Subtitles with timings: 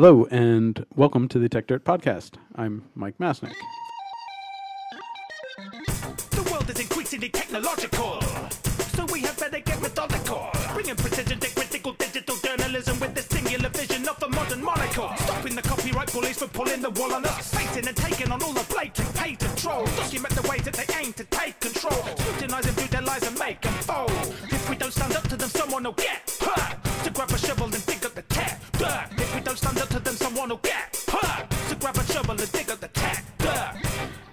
[0.00, 2.34] Hello, and welcome to the Tech Dirt Podcast.
[2.54, 3.52] I'm Mike Masnick.
[6.30, 8.22] The world is increasingly technological,
[8.94, 10.50] so we have better get methodical.
[10.72, 15.10] Bringing precision to critical digital journalism with the singular vision of modern monocle.
[15.16, 18.52] Stopping the copyright bullies from pulling the wool on us, facing and taking on all
[18.52, 19.08] the blatant.
[19.16, 23.36] Document the ways that they aim to take control, scrutinize them through their lies and
[23.36, 24.12] make them fold.
[24.44, 26.76] If we don't stand up to them, someone will get hurt.
[27.02, 28.22] To grab a shovel and dig up the
[28.88, 29.08] dirt.
[29.18, 31.50] If we don't stand up to them, someone will get hurt.
[31.68, 32.88] To grab a shovel and dig up the.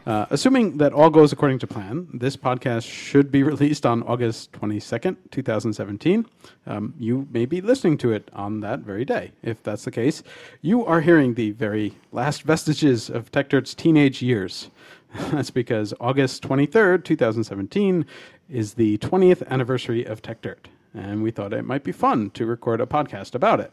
[0.06, 4.52] Uh, assuming that all goes according to plan, this podcast should be released on August
[4.52, 6.28] 22nd, 2017.
[6.68, 9.32] Um, you may be listening to it on that very day.
[9.42, 10.22] If that's the case,
[10.62, 14.70] you are hearing the very last vestiges of TechDirt's teenage years.
[15.32, 18.06] That's because August 23rd, 2017
[18.50, 22.82] is the 20th anniversary of TechDirt, and we thought it might be fun to record
[22.82, 23.72] a podcast about it.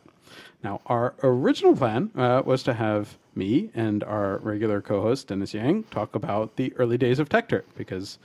[0.62, 5.84] Now, our original plan uh, was to have me and our regular co-host Dennis Yang
[5.84, 8.18] talk about the early days of TechDirt because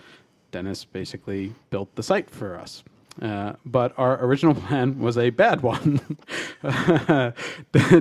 [0.51, 2.83] Dennis basically built the site for us.
[3.21, 5.99] Uh, but our original plan was a bad one.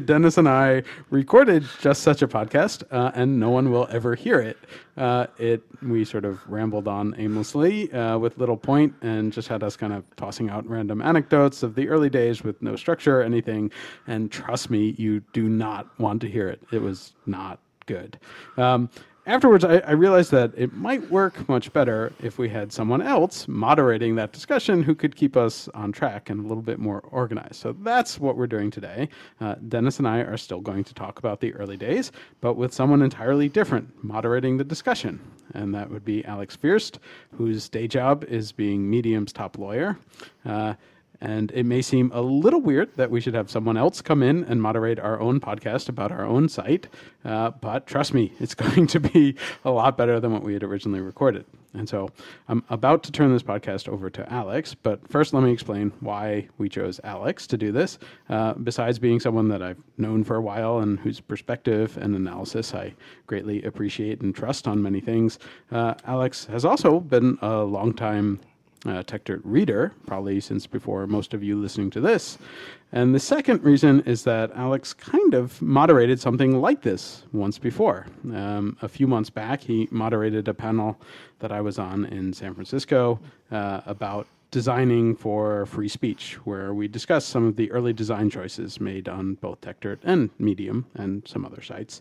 [0.05, 4.41] Dennis and I recorded just such a podcast, uh, and no one will ever hear
[4.41, 4.59] it.
[4.97, 9.63] Uh, it we sort of rambled on aimlessly uh, with little point, and just had
[9.63, 13.23] us kind of tossing out random anecdotes of the early days with no structure or
[13.23, 13.71] anything.
[14.07, 16.61] And trust me, you do not want to hear it.
[16.73, 18.19] It was not good.
[18.57, 18.91] Um,
[19.27, 23.47] afterwards, I, I, realized that it might work much better if we had someone else
[23.49, 27.57] moderating that discussion who could keep us on track and a little bit more organized.
[27.57, 29.09] So that's what we're doing today.
[29.41, 32.73] Uh, Dennis and I are still going to talk about the early days, but with
[32.73, 35.21] someone entirely different moderating the discussion.
[35.55, 37.01] And that would be Alex Feerst,
[37.33, 39.99] whose day job is being Medium's top lawyer.
[40.45, 40.75] Uh,
[41.21, 44.45] and it may seem a little weird that we should have someone else come in
[44.45, 46.89] and moderate our own podcast about our own site,
[47.25, 50.63] uh, but trust me, it's going to be a lot better than what we had
[50.63, 51.45] originally recorded.
[51.77, 52.09] And so
[52.49, 56.49] I'm about to turn this podcast over to Alex, but first let me explain why
[56.59, 57.99] we chose Alex to do this.
[58.29, 62.75] Uh, besides being someone that I've known for a while and whose perspective and analysis
[62.75, 62.95] I
[63.27, 65.39] greatly appreciate and trust on many things,
[65.71, 68.41] uh, Alex has also been a longtime
[68.87, 72.39] uh, TechDirt reader, probably since before most of you listening to this.
[72.93, 78.07] And the second reason is that Alex kind of moderated something like this once before.
[78.33, 80.99] Um, a few months back, he moderated a panel
[81.41, 83.19] that I was on in San Francisco
[83.51, 88.81] uh, about designing for free speech, where we discussed some of the early design choices
[88.81, 92.01] made on both TechDirt and Medium and some other sites.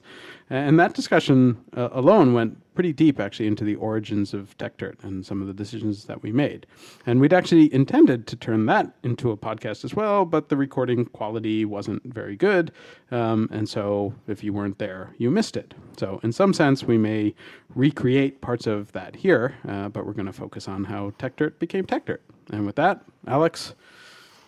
[0.49, 5.25] And that discussion uh, alone went pretty deep, actually, into the origins of TechDirt and
[5.25, 6.67] some of the decisions that we made.
[7.05, 11.05] And we'd actually intended to turn that into a podcast as well, but the recording
[11.05, 12.71] quality wasn't very good.
[13.11, 15.73] Um, and so if you weren't there, you missed it.
[15.97, 17.33] So, in some sense, we may
[17.73, 21.85] recreate parts of that here, uh, but we're going to focus on how TechDirt became
[21.85, 22.19] TechDirt.
[22.51, 23.73] And with that, Alex,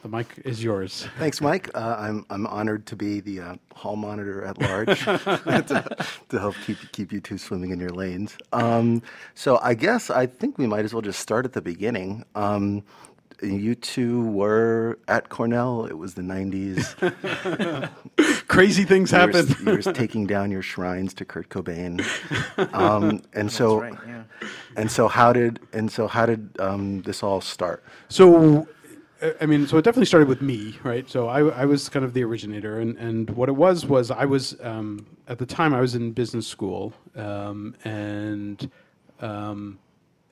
[0.01, 1.07] the mic is yours.
[1.17, 1.69] Thanks, Mike.
[1.75, 6.55] Uh, I'm I'm honored to be the uh, hall monitor at large to, to, help
[6.65, 8.37] keep keep you two swimming in your lanes.
[8.53, 9.01] Um,
[9.35, 12.25] so I guess I think we might as well just start at the beginning.
[12.35, 12.83] Um,
[13.41, 15.85] you two were at Cornell.
[15.85, 17.89] It was the '90s.
[18.47, 19.47] Crazy things you happen.
[19.47, 22.03] Were, you were taking down your shrines to Kurt Cobain,
[22.73, 24.23] um, and so, right, yeah.
[24.75, 27.83] and so, how did and so how did um, this all start?
[28.09, 28.67] So
[29.41, 31.09] I mean, so it definitely started with me, right?
[31.09, 34.25] So I, I was kind of the originator, and, and what it was was I
[34.25, 38.69] was um, at the time I was in business school, um, and
[39.19, 39.79] um,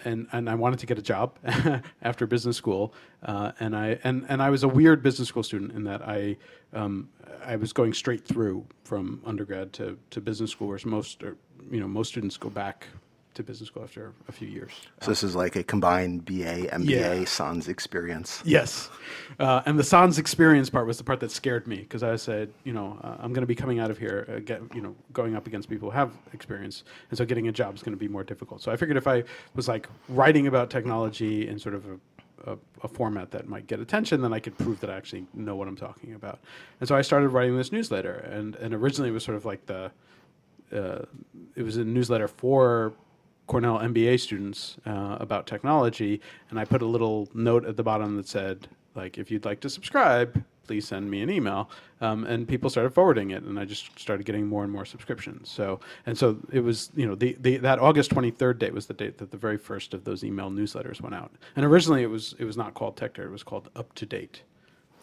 [0.04, 1.38] and and I wanted to get a job
[2.02, 5.72] after business school, uh, and I and and I was a weird business school student
[5.72, 6.38] in that I
[6.74, 7.10] um,
[7.44, 11.38] I was going straight through from undergrad to, to business school, whereas most or,
[11.72, 12.88] you know most students go back
[13.36, 14.72] to business school after a few years.
[15.02, 17.26] So this is like a combined BA, MBA, Yeah.
[17.26, 18.42] Sans experience.
[18.46, 18.90] Yes,
[19.40, 22.52] uh, and the sans experience part was the part that scared me because I said,
[22.64, 24.96] you know, uh, I'm going to be coming out of here, uh, get, you know,
[25.14, 28.00] going up against people who have experience, and so getting a job is going to
[28.00, 28.62] be more difficult.
[28.62, 29.24] So I figured if I
[29.56, 33.80] was like writing about technology in sort of a, a, a format that might get
[33.80, 36.40] attention, then I could prove that I actually know what I'm talking about.
[36.80, 39.66] And so I started writing this newsletter, and and originally it was sort of like
[39.66, 39.92] the
[40.74, 41.04] uh,
[41.56, 42.94] it was a newsletter for
[43.48, 48.18] Cornell MBA students uh, about technology, and I put a little note at the bottom
[48.18, 51.70] that said, like, if you'd like to subscribe, please send me an email.
[52.02, 55.50] Um, and people started forwarding it, and I just started getting more and more subscriptions.
[55.50, 58.94] So, and so it was, you know, the, the that August 23rd date was the
[58.94, 61.32] date that the very first of those email newsletters went out.
[61.56, 64.42] And originally it was it was not called TechDirt, it was called Up to Date.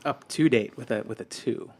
[0.05, 1.71] Up to date with a with a two.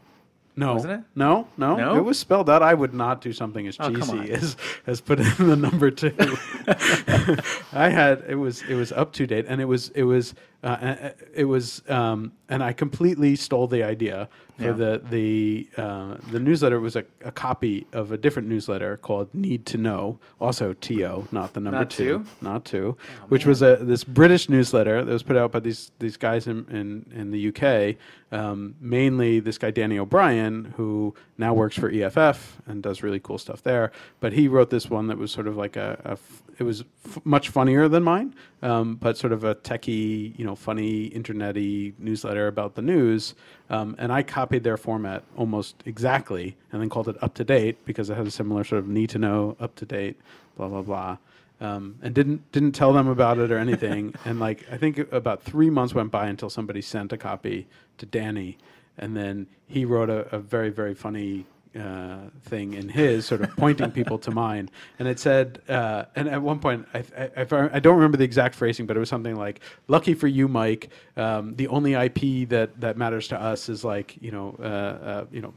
[0.55, 1.01] No, Wasn't it?
[1.15, 1.97] No, no, No?
[1.97, 2.61] It was spelled out.
[2.61, 4.55] I would not do something as Oh, cheesy as
[4.85, 6.13] as put in the number two.
[7.73, 10.67] I had it was it was up to date, and it was it was uh,
[10.67, 14.71] uh, it was um, and I completely stole the idea for Yeah.
[14.73, 19.65] the the uh, the newsletter was a, a copy of a different newsletter called Need
[19.67, 20.93] to Know, also to
[21.31, 22.25] not the number Not two, two?
[22.41, 22.95] not two,
[23.29, 26.65] which was a this British newsletter that was put out by these these guys in
[26.69, 27.95] in, in the UK.
[28.31, 33.37] Um, mainly this guy Danny O'Brien, who now works for EFF and does really cool
[33.37, 33.91] stuff there.
[34.21, 36.83] But he wrote this one that was sort of like a, a f- it was
[37.05, 38.33] f- much funnier than mine,
[38.63, 43.35] um, but sort of a techie, you know, funny internety newsletter about the news.
[43.73, 47.83] Um, and I copied their format almost exactly, and then called it up to date
[47.85, 50.15] because it had a similar sort of need to know, up to date,
[50.55, 51.17] blah blah blah
[51.63, 54.13] um, and didn't didn't tell them about it or anything.
[54.25, 57.67] and like I think about three months went by until somebody sent a copy
[57.97, 58.57] to Danny,
[58.97, 61.45] and then he wrote a, a very very funny.
[61.75, 66.29] Uh, thing in his sort of pointing people to mine, and it said, uh, and
[66.29, 67.03] at one point, I,
[67.35, 70.47] I, I, don't remember the exact phrasing, but it was something like, "Lucky for you,
[70.47, 74.65] Mike, um, the only IP that that matters to us is like you know, uh,
[74.65, 75.51] uh, you know,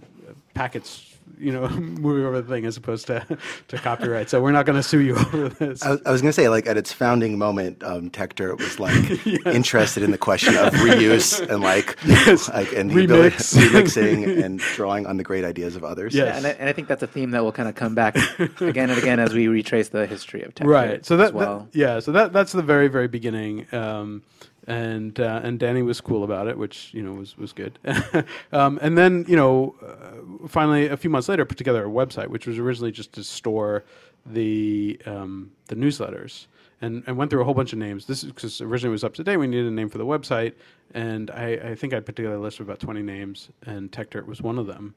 [0.54, 3.24] packets, you know, moving over the thing as opposed to
[3.68, 4.30] to copyright.
[4.30, 6.32] So we're not going to sue you over this." I was, I was going to
[6.32, 10.72] say, like at its founding moment, um, TechDirt was like interested in the question of
[10.74, 12.48] reuse and like, Yes.
[12.48, 16.14] like and the ability remixing and drawing on the great ideas of others.
[16.14, 16.26] Yes.
[16.26, 18.16] Yeah, and I, and I think that's a theme that will kind of come back
[18.60, 20.66] again and again as we retrace the history of tech.
[20.66, 21.68] right so that, as well.
[21.72, 24.22] that- yeah so that that's the very very beginning um,
[24.66, 27.78] and uh, and Danny was cool about it which you know was was good.
[28.52, 32.28] Um, and then you know uh, finally a few months later put together a website
[32.28, 33.84] which was originally just to store
[34.24, 36.46] the um, the newsletters.
[36.82, 38.04] And, and went through a whole bunch of names.
[38.04, 39.38] This is because originally it was up to date.
[39.38, 40.52] We needed a name for the website
[40.92, 44.26] and I, I think I put together a list of about 20 names and TechDirt
[44.26, 44.94] was one of them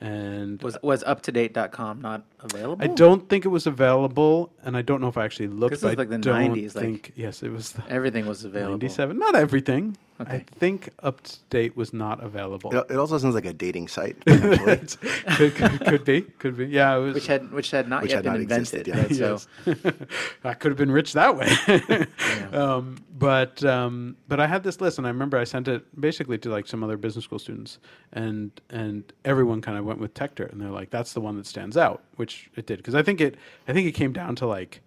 [0.00, 2.82] and was was uptodate.com not available?
[2.84, 5.70] I don't think it was available, and I don't know if I actually looked.
[5.70, 8.44] This is like I the don't 90s, like- think yes, it was the Everything was
[8.44, 8.72] available.
[8.72, 9.18] ninety-seven.
[9.18, 9.96] Not everything.
[10.20, 12.74] I think up to date was not available.
[12.74, 14.18] It, it also sounds like a dating site.
[14.24, 14.72] potentially.
[14.72, 14.96] It's-
[15.36, 16.66] could, could, could be, could be.
[16.66, 17.14] Yeah, it was.
[17.14, 18.88] Which had which had not Which yet had been not invented.
[18.88, 19.28] existed, yeah.
[19.28, 19.40] right?
[19.88, 20.04] So.
[20.44, 22.06] I could have been rich that way.
[22.52, 26.38] um, but um, but I had this list, and I remember I sent it basically
[26.38, 27.78] to like some other business school students,
[28.12, 31.46] and and everyone kind of went with TechDirt, and they're like, "That's the one that
[31.46, 33.36] stands out," which it did because I think it
[33.68, 34.80] I think it came down to like,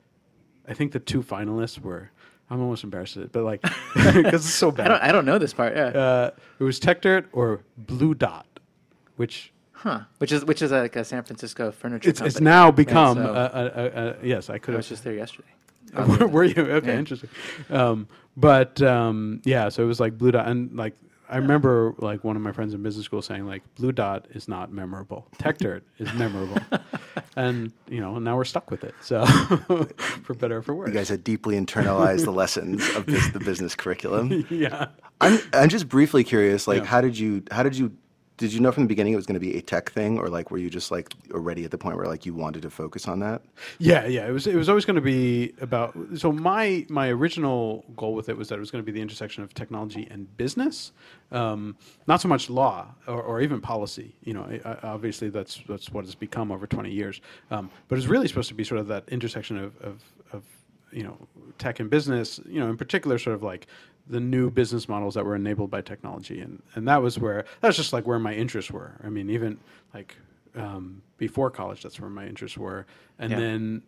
[0.68, 2.12] I think the two finalists were.
[2.52, 3.62] I'm almost embarrassed it, but like,
[3.96, 4.88] because it's so bad.
[4.88, 5.74] I don't I don't know this part.
[5.74, 5.86] Yeah.
[5.86, 8.46] uh, it was TechDirt or Blue Dot,
[9.16, 10.02] which huh.
[10.18, 13.16] Which is which is like a San Francisco furniture it's, it's now become.
[13.18, 15.48] so- a, a, a, yes, I could I was just there yesterday.
[15.94, 16.94] were, were you okay?
[16.94, 17.00] Yeah.
[17.00, 17.30] Interesting.
[17.70, 20.96] Um, but um, yeah, so it was like blue dot, and like
[21.32, 24.48] I remember like one of my friends in business school saying like blue dot is
[24.50, 25.28] not memorable.
[25.38, 26.58] Tech dirt is memorable,
[27.38, 28.94] and you know now we're stuck with it.
[29.02, 29.26] So
[30.24, 30.90] for better or for worse.
[30.90, 34.46] you guys had deeply internalized the lessons of this, the business curriculum.
[34.50, 34.88] yeah.
[35.22, 36.86] I'm I'm just briefly curious, like Yeah.
[36.86, 37.94] how did you how did you
[38.42, 40.28] did you know from the beginning it was going to be a tech thing, or
[40.28, 43.08] like were you just like already at the point where like you wanted to focus
[43.08, 43.44] on that?
[43.78, 44.28] Yeah, yeah.
[44.28, 45.96] It was it was always going to be about.
[46.16, 49.02] So my my original goal with it was that it was going to be the
[49.02, 50.92] intersection of technology and business,
[51.32, 51.78] um,
[52.08, 54.16] not so much law or, or even policy.
[54.24, 57.22] You know, obviously that's that's what it's become over twenty years.
[57.52, 60.02] Um, but it's really supposed to be sort of that intersection of, of
[60.34, 60.44] of
[60.92, 61.16] you know
[61.60, 62.40] tech and business.
[62.48, 63.68] You know, in particular, sort of like
[64.08, 67.78] the new business models that were enabled by technology, and and that was where that's
[67.78, 69.00] just like where my interests were.
[69.04, 69.58] I mean, even
[69.94, 70.16] like
[70.56, 72.86] um, before college, that's where my interests were,
[73.20, 73.40] and Yeah.
[73.40, 73.82] then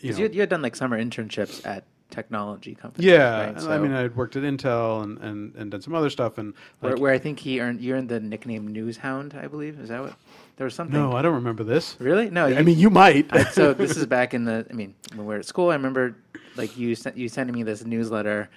[0.00, 3.06] you know, you, had- you had done like summer internships at technology companies.
[3.10, 3.60] yeah, right?
[3.60, 6.54] So- I mean, I'd worked at Intel and, and, and done some other stuff, and
[6.80, 9.80] where, like, where I think he earned you earned the nickname Newshound, I believe.
[9.80, 10.14] Is that what?
[10.56, 10.94] There was something.
[10.94, 11.96] no, I don't remember this.
[11.98, 12.30] really?
[12.30, 12.46] No.
[12.46, 13.26] I mean, you might.
[13.34, 14.64] I- so this is back in the.
[14.70, 16.14] I mean, when we were at school, I remember
[16.56, 18.48] like you sent you sending me this newsletter,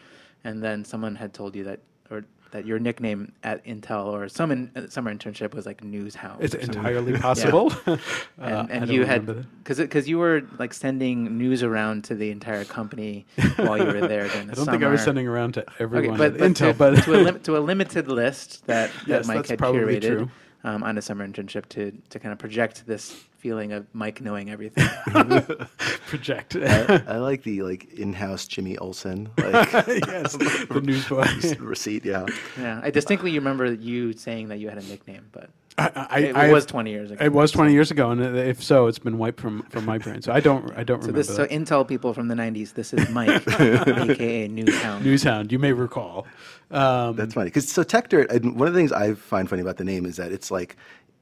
[0.48, 4.50] and then someone had told you that or that your nickname at Intel or some
[4.52, 6.38] in, uh, summer internship was like Newshound.
[6.40, 6.78] it's or something.
[6.80, 7.74] entirely possible.
[7.86, 7.98] Uh,
[8.38, 9.26] And, I and you had
[9.62, 13.26] because because you were like sending news around to the entire company
[13.58, 15.84] while you were there during the I don't think I was sending around to Okay,
[15.84, 18.92] everyone but, at but Intel, to, but to, a lim- to a limited list that,
[18.94, 20.30] that Yes, Mike that's had probably curated true.
[20.64, 24.50] Um, on a summer internship to to kind of project this feeling of Mike knowing
[24.50, 24.88] everything.
[26.08, 26.56] project.
[26.56, 31.26] I, I like the like in-house Jimmy Olsen like yes, the newsboy.
[31.60, 32.06] receipt.
[32.06, 32.26] Yeah,
[32.58, 36.36] yeah, I distinctly remember you saying that you had a nickname, but I, I, it,
[36.36, 37.24] I- was twenty years ago.
[37.24, 40.22] It was 20 years ago, and if so, it's been wiped from, from my brain.
[40.24, 41.46] So I don't I don't So remember this, so.
[41.46, 42.74] Intel people from the '90s.
[42.74, 45.02] This is Mike, aka Newshound.
[45.04, 46.26] Newshound, you may recall.
[46.72, 48.32] Um, that's funny because so TechDirt.
[48.32, 50.76] And one of the things I find funny about the name is that it's like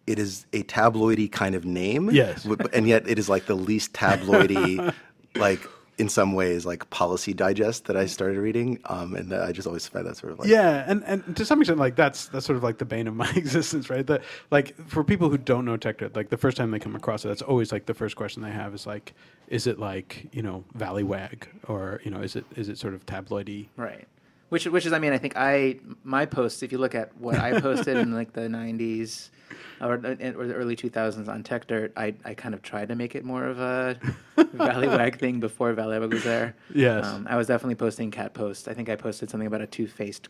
[0.07, 2.09] it is a tabloidy kind of name.
[2.11, 2.45] Yes.
[2.73, 4.93] and yet it is like the least tabloidy,
[5.35, 8.79] like in some ways, like Policy Digest that I started reading.
[8.85, 11.61] Um, and I just always find that sort of like Yeah, and, and to some
[11.61, 14.05] extent, like that's that's sort of like the bane of my existence, right?
[14.05, 17.23] That like for people who don't know TechDirt, like the first time they come across
[17.25, 19.13] it, that's always like the first question they have is like,
[19.47, 23.05] is it like you know Valleywag or you know is it is it sort of
[23.05, 23.67] tabloidy?
[23.77, 24.07] Right.
[24.49, 26.61] Which, which is, I mean, I think I my posts.
[26.61, 29.29] If you look at what I posted in like the '90s
[29.81, 33.15] or, or the early 2000s on Tech Dirt, I, I kind of tried to make
[33.15, 33.97] it more of a
[34.37, 36.55] Valleywag thing before Valleywag was there.
[36.73, 37.05] Yes.
[37.05, 38.67] Um, I was definitely posting cat posts.
[38.67, 40.29] I think I posted something about a two-faced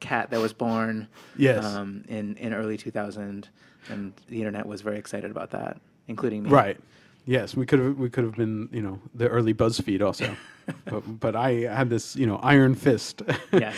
[0.00, 1.08] cat that was born.
[1.36, 1.64] Yes.
[1.64, 3.48] Um, in in early 2000,
[3.88, 6.50] and the internet was very excited about that, including me.
[6.50, 6.78] Right.
[7.26, 10.34] Yes, we could have we could have been you know the early BuzzFeed also,
[10.86, 13.22] but but I had this you know iron fist.
[13.52, 13.76] Yes.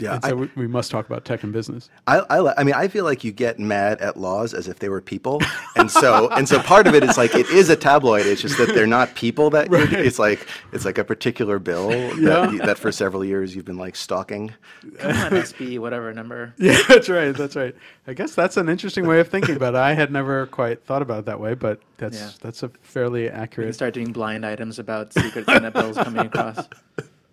[0.00, 1.90] Yeah, and I- so we, we must talk about tech and business.
[2.06, 4.88] I, I, I mean, I feel like you get mad at laws as if they
[4.88, 5.40] were people,
[5.76, 8.26] and so and so part of it is like it is a tabloid.
[8.26, 9.50] It's just that they're not people.
[9.50, 12.50] That you're- it's like it's like a particular bill that, Yeah.
[12.50, 14.52] you- that for several years you've been like stalking.
[14.98, 16.54] Come on, SB, whatever number.
[16.58, 17.32] Yeah, that's right.
[17.34, 17.74] That's right.
[18.06, 19.78] I guess that's an interesting way of thinking about it.
[19.78, 22.30] I had never quite thought about it that way, but that's Yeah.
[22.40, 23.30] that's a fairly accurate.
[23.30, 23.74] We can accurate.
[23.74, 26.66] start doing blind items about secret Senate bills coming across.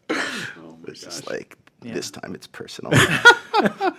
[0.09, 1.95] Oh It's just like Yeah.
[1.95, 2.93] this time it's personal.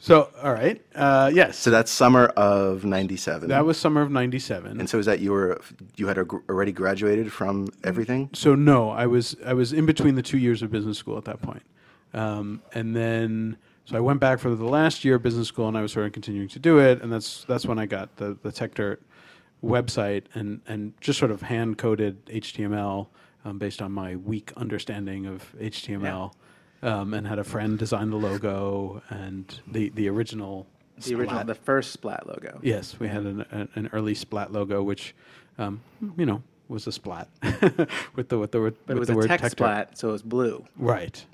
[0.00, 0.80] So, all right.
[0.94, 1.58] Uh, yes.
[1.58, 3.48] so that's summer of '97.
[3.50, 4.80] that was summer of 97.
[4.80, 5.60] And so is that you were
[5.96, 8.30] you had already graduated from everything?
[8.32, 11.24] so no, I was I was in between the two years of business school at
[11.24, 11.64] that point,
[12.14, 15.76] um, and then so I went back for the last year of business school, and
[15.76, 18.38] I was sort of continuing to do it, and that's that's when I got the
[18.42, 18.98] the TechDirt
[19.62, 23.08] website and and just sort of hand coded HTML
[23.44, 26.32] um, based on my weak understanding of HTML,
[26.82, 30.66] um, and had a friend design the logo and the the original
[31.00, 32.58] The original, the first Splat logo.
[32.62, 35.14] Yes, we had an, an, an early Splat logo, which,
[35.58, 35.80] um,
[36.16, 37.28] you know, was a Splat
[38.14, 40.22] with the with the word But it was the a Tech splat, so it was
[40.22, 40.66] blue.
[40.76, 41.24] Right.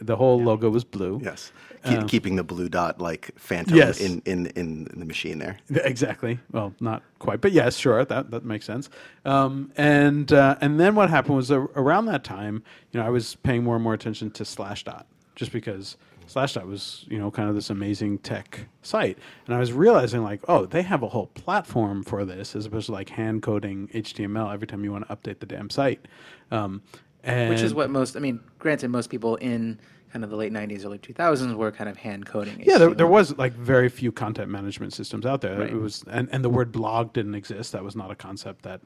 [0.00, 1.20] The whole logo was blue.
[1.22, 1.52] Yes,
[1.84, 4.00] Keep, Um, keeping the blue dot like phantom Yes.
[4.00, 5.58] in, in, in the machine there.
[5.70, 6.38] Exactly.
[6.50, 8.04] Well, not quite, but yes, sure.
[8.04, 8.88] That that makes sense.
[9.24, 12.62] Um, and uh, and then what happened was uh, around that time,
[12.92, 15.04] you know, I was paying more and more attention to Slashdot,
[15.36, 19.74] just because Slashdot was, you know, kind of this amazing tech site, and I was
[19.74, 23.42] realizing like, oh, they have a whole platform for this, as opposed to like hand
[23.42, 26.06] coding HTML every time you want to update the damn site.
[26.50, 26.80] Um,
[27.24, 29.78] and Which is what most, I mean, granted, most people in
[30.12, 32.62] kind of the late 90s, early 2000s were kind of hand coding.
[32.64, 35.58] Yeah, there, there was like very few content management systems out there.
[35.58, 35.70] Right.
[35.70, 37.72] It was, and, and the word blog didn't exist.
[37.72, 38.80] That was not a concept that.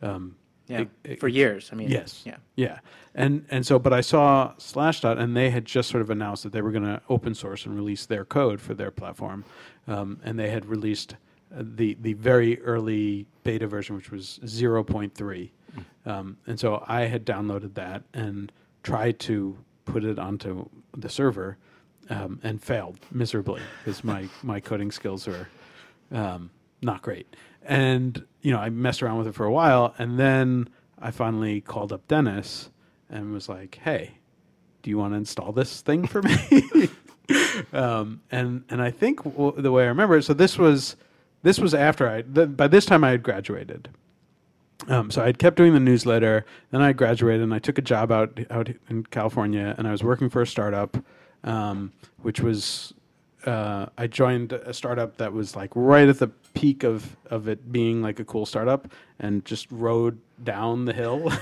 [0.00, 0.34] Um,
[0.68, 1.70] Yeah, it- it- for years.
[1.72, 2.22] I mean, Yes.
[2.24, 2.36] Yeah.
[2.56, 2.78] Yeah.
[3.14, 6.52] And and so, but I saw Slashdot, and they had just sort of announced that
[6.52, 9.44] they were going to open source and release their code for their platform,
[9.86, 11.16] um, and they had released
[11.54, 15.52] uh, the the very early beta version, which was zero point three,
[16.06, 18.50] um, and so I had downloaded that and
[18.82, 21.56] tried to put it onto the server,
[22.10, 25.48] um, and failed miserably because my my coding skills were
[26.10, 26.50] um,
[26.82, 27.34] not great.
[27.62, 30.68] And you know, I messed around with it for a while, and then
[31.00, 32.70] I finally called up Dennis
[33.08, 34.18] and was like, "Hey,
[34.82, 36.90] do you want to install this thing for me?"
[37.72, 40.96] um, and and I think w- the way I remember it, so this was
[41.42, 43.88] this was after I th- by this time I had graduated.
[44.88, 46.44] Um, so I had kept doing the newsletter.
[46.70, 50.02] Then I graduated and I took a job out out in California, and I was
[50.02, 50.96] working for a startup,
[51.44, 52.94] um, which was
[53.46, 57.72] uh, I joined a startup that was like right at the peak of of it
[57.72, 61.32] being like a cool startup, and just rode down the hill.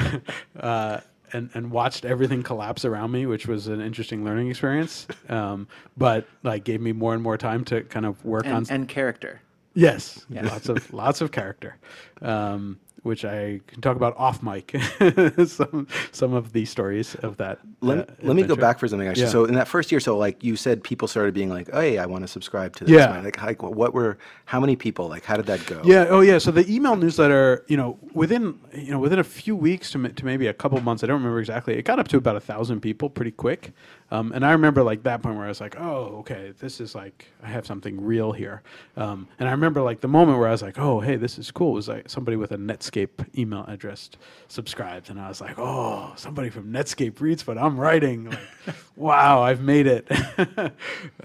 [0.60, 1.00] uh,
[1.34, 5.06] and, and watched everything collapse around me, which was an interesting learning experience.
[5.30, 8.70] Um, but like gave me more and more time to kind of work on And,
[8.70, 9.40] and character.
[9.74, 10.46] Yes, Yeah.
[10.46, 11.76] lots of lots of character,
[12.20, 14.76] um, which I can talk about off mic.
[15.46, 17.58] some some of the stories of that.
[17.80, 19.24] Let, uh, let me go back for something actually.
[19.24, 19.30] Yeah.
[19.30, 21.98] So in that first year, so like you said, people started being like, "Oh, hey,
[21.98, 23.18] I want to subscribe to this." Yeah.
[23.20, 25.08] Like, like, what were how many people?
[25.08, 25.80] Like, how did that go?
[25.84, 26.06] Yeah.
[26.10, 26.38] Oh, yeah.
[26.38, 30.24] So the email newsletter, you know, within you know within a few weeks to, to
[30.24, 31.74] maybe a couple months, I don't remember exactly.
[31.78, 33.72] It got up to about a thousand people pretty quick,
[34.12, 36.94] um, and I remember like that point where I was like, oh, okay, this is
[36.94, 38.60] like I have something real here.
[38.94, 41.50] Um, and I remember like the moment where I was like, oh, hey, this is
[41.50, 41.70] cool.
[41.70, 44.10] It Was like somebody with a Netscape email address
[44.48, 48.28] subscribed, and I was like, oh, somebody from Netscape reads what I'm writing.
[48.28, 48.38] Like,
[48.96, 50.06] wow, I've made it.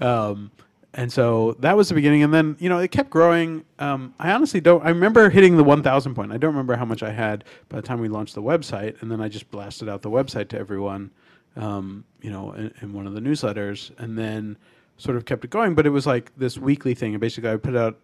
[0.00, 0.50] um,
[0.94, 4.32] and so that was the beginning and then you know it kept growing um, i
[4.32, 7.44] honestly don't i remember hitting the 1000 point i don't remember how much i had
[7.68, 10.48] by the time we launched the website and then i just blasted out the website
[10.48, 11.10] to everyone
[11.58, 14.56] um, you know in, in one of the newsletters and then
[14.96, 15.74] sort of kept it going.
[15.74, 17.98] But it was like this weekly thing, and basically I put out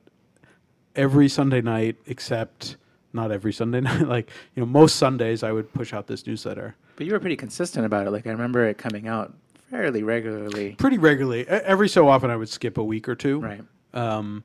[0.95, 2.77] every Sunday night except
[3.13, 4.07] not every Sunday night.
[4.09, 7.37] like you know, most Sundays I would push out this newsletter But you were pretty
[7.37, 8.11] consistent about it.
[8.11, 9.33] Like I remember it coming out
[9.71, 10.73] fairly regularly.
[10.79, 11.47] pretty regularly.
[11.49, 13.41] Every so often I would skip a week or two.
[13.41, 13.63] Right.
[13.93, 14.45] Um,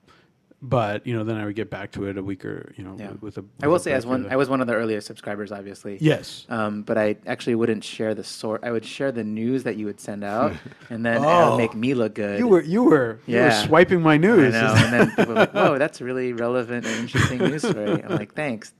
[0.61, 2.95] but you know, then I would get back to it a week or you know
[2.99, 3.11] Yeah.
[3.21, 3.41] with a.
[3.41, 5.97] I with will a say, as one, I was one of the earliest subscribers, obviously.
[6.01, 6.45] Yes.
[6.49, 8.63] Um, but I actually wouldn't share the sort.
[8.63, 10.53] I would share the news that you would send out,
[10.89, 11.51] and then it Oh.
[11.51, 12.39] would make me look good.
[12.39, 14.53] You were you were you were swiping my I news.
[14.53, 14.73] know.
[14.75, 18.33] and then people were like, "Whoa, that's really relevant and interesting news story." I'm like,
[18.33, 18.73] "Thanks,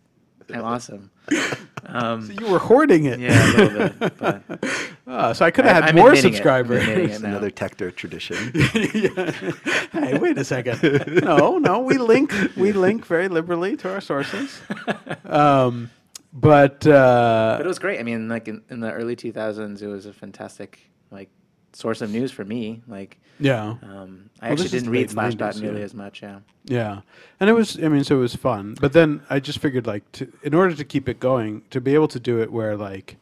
[0.56, 1.12] awesome."
[1.86, 3.20] Um, So you were hoarding it.
[3.20, 4.18] yeah, a little bit.
[4.20, 4.44] But
[5.08, 6.36] Ah, so I could have had I'm more admitting it.
[6.36, 6.88] Subscribers.
[6.88, 8.36] it It's another TechDirt tradition.
[9.92, 11.24] Hey, wait a second.
[11.24, 14.60] No, no, we link we link very liberally to our sources.
[15.26, 15.90] Um,
[16.34, 18.00] but uh, but it was great.
[18.00, 21.30] I mean, like in, in the early 2000s, it was a fantastic like
[21.74, 22.82] source of news for me.
[22.88, 26.22] Like, yeah, um, I Well, actually didn't read Slashdot 90s, nearly as much.
[26.22, 26.40] Yeah.
[26.66, 27.02] yeah,
[27.40, 27.82] and it was.
[27.82, 28.76] I mean, so it was fun.
[28.80, 31.94] But then I just figured, like, to, in order to keep it going, to be
[31.94, 33.18] able to do it where like.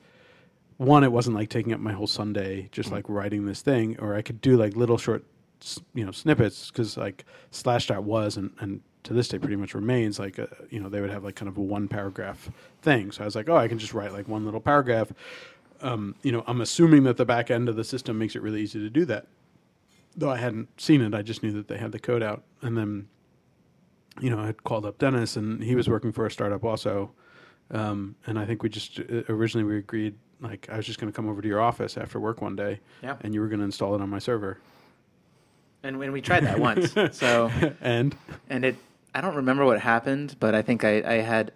[0.78, 4.14] One, it wasn't like taking up my whole Sunday, just like writing this thing, or
[4.14, 5.24] I could do like little short,
[5.96, 10.20] you know, snippets because like Slashdot was and, and to this day pretty much remains
[10.20, 12.50] like a, you know they would have like kind of a one paragraph
[12.82, 13.12] thing.
[13.12, 15.12] So I was like, oh, I can just write like one little paragraph.
[15.82, 18.62] Um, you know, I'm assuming that the back end of the system makes it really
[18.62, 19.28] easy to do that.
[20.16, 22.44] Though I hadn't seen it, I just knew that they had the code out.
[22.62, 23.08] And then,
[24.20, 27.12] you know, I had called up Dennis, and he was working for a startup also.
[27.70, 31.12] Um, and I think we just uh, originally we agreed like I was just going
[31.12, 33.18] to come over to your office after work one day, Yeah.
[33.22, 34.60] and you were going to install it on my server.
[35.84, 38.16] And when we tried that once, so and
[38.50, 38.76] and it
[39.14, 41.52] I don't remember what happened, but I think I, I had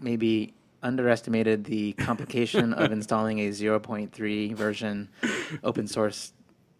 [0.00, 5.08] maybe underestimated the complication of installing a 0.3 version
[5.62, 6.32] open source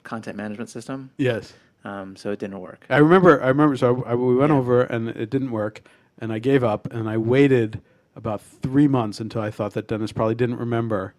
[0.05, 1.11] content management system.
[1.19, 1.53] yes,
[1.85, 2.85] Um, so it didn't work.
[2.91, 3.43] I remember.
[3.43, 3.77] I remember.
[3.77, 4.59] So I, we went Yeah.
[4.59, 5.83] over, and it didn't work,
[6.21, 7.81] and I gave up, and I waited
[8.17, 11.15] about three months until I thought that Dennis probably didn't remember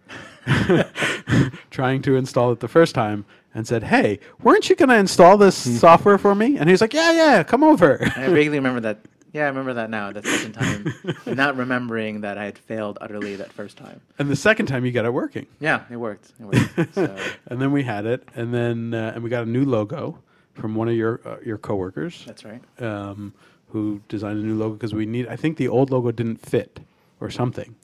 [1.70, 5.36] trying to install it the first time, and said, "Hey, weren't you going to install
[5.36, 8.98] this software for me?" And he's like, "Yeah, yeah, come over." I vaguely remember that.
[9.32, 10.12] Yeah, I remember that now.
[10.12, 10.94] The second time,
[11.26, 14.00] and not remembering that I had failed utterly that first time.
[14.18, 15.46] and the second time, you got it working.
[15.60, 16.32] Yeah, it worked.
[16.40, 16.94] It worked.
[16.94, 17.16] So,
[17.46, 20.18] and then we had it, and then uh, and we got a new logo
[20.54, 22.24] from one of your uh, your coworkers.
[22.26, 22.60] that's right.
[22.82, 23.32] um,
[23.68, 25.28] who designed a new logo because we need.
[25.28, 26.80] I think the old logo didn't fit
[27.20, 27.76] or something.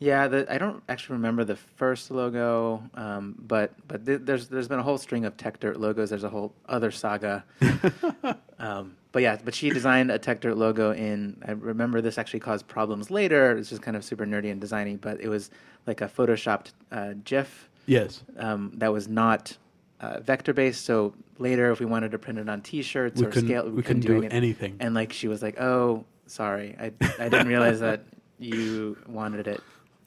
[0.00, 4.66] Yeah, the, I don't actually remember the first logo, um, but but th- there's there's
[4.66, 6.08] been a whole string of Tech Dirt logos.
[6.08, 7.44] There's a whole other saga.
[8.58, 11.42] um, but yeah, but she designed a Tech Dirt logo in.
[11.46, 13.58] I remember this actually caused problems later.
[13.58, 15.50] It's just kind of super nerdy and designy, but it was
[15.86, 19.56] like a photoshopped uh, GIF Yes, um, that was not
[20.00, 20.84] uh, vector based.
[20.84, 24.02] So later, if we wanted to print it on T-shirts we or scale, we, couldn't
[24.02, 24.76] do anything.
[24.80, 28.04] And like she was like, "Oh, sorry, I I didn't realize that
[28.38, 29.60] you wanted it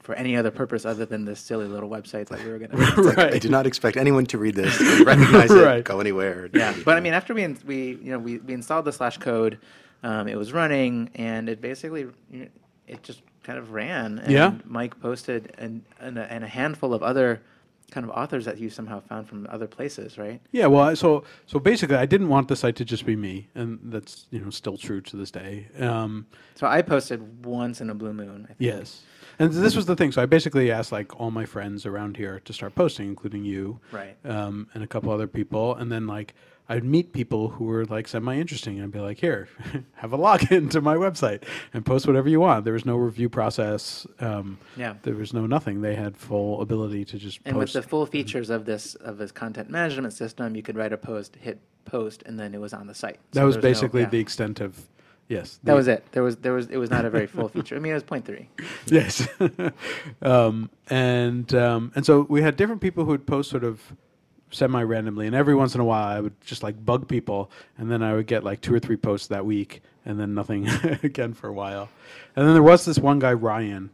[0.04, 2.96] for any other purpose other than this silly little website that we were gonna." It's
[2.96, 3.42] like, I Right.
[3.42, 5.78] do not expect anyone to read this, and recognize Right.
[5.78, 6.48] it, go anywhere.
[6.54, 9.18] yeah, but I mean, after we in, we you know we, we installed the slash
[9.18, 9.58] code,
[10.04, 12.06] um, it was running, and it basically
[12.86, 14.18] it just kind of ran.
[14.20, 14.54] And Yeah.
[14.64, 17.40] Mike posted and and a, and a handful of other
[17.90, 20.40] kind of authors that you somehow found from other places, right?
[20.52, 23.78] Yeah, well, so so basically, I didn't want the site to just be me, and
[23.84, 25.68] that's you know still true to this day.
[25.78, 28.44] Um, So I posted once in a blue moon.
[28.44, 28.56] I think.
[28.58, 29.02] yes,
[29.38, 30.12] and this was the thing.
[30.12, 33.80] So I basically asked like all my friends around here to start posting, including you,
[33.92, 34.16] Right.
[34.24, 36.34] um, and a couple other people, and then like
[36.66, 39.48] I'd meet people who were like semi interesting, and I'd be like, here,
[39.96, 41.42] have a login to my website
[41.74, 42.64] and post whatever you want.
[42.64, 44.06] There was no review process.
[44.20, 44.94] Um, Yeah.
[45.02, 45.82] there was no nothing.
[45.82, 49.30] They had full ability to just And with the full features of this of this
[49.32, 52.86] content management system, you could write a post, hit post, and then it was on
[52.86, 53.18] the site.
[53.32, 54.08] that was there's no- basically yeah.
[54.10, 54.88] the extent of.
[55.28, 56.04] Yes, That was it.
[56.12, 57.76] There was there was it was not a very full feature.
[57.76, 58.48] I mean, it was point three.
[58.86, 59.26] Yes,
[60.22, 63.80] um, and um, and so we had different people who would post sort of
[64.50, 67.90] semi randomly, and every once in a while I would just like bug people, and
[67.90, 70.68] then I would get like two or three posts that week, and then nothing
[71.02, 71.88] again for a while,
[72.36, 73.90] and then there was this one guy Ryan,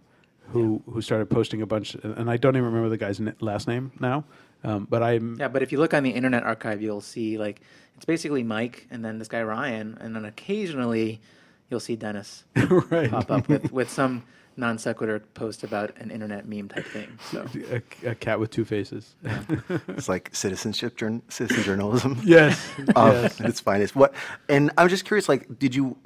[0.53, 3.69] who who started posting a bunch, and I don't even remember the guy's n- last
[3.69, 4.25] name now,
[4.64, 7.61] um, but I'm Yeah, but if you look on the Internet Archive, you'll see like
[7.96, 11.20] it's basically Mike and then this guy Ryan, and then occasionally
[11.68, 12.44] you'll see Dennis
[12.90, 14.25] right pop up with with some
[14.57, 17.18] non sequitur post about an internet meme type thing.
[17.31, 17.46] So
[18.05, 19.14] a, a cat with two faces.
[19.88, 22.20] It's like citizenship, journ- citizen journalism.
[22.25, 23.40] yes, um, yes.
[23.40, 23.96] its finest.
[23.96, 24.14] What?
[24.49, 25.29] And I'm just curious.
[25.29, 25.96] Like, did you?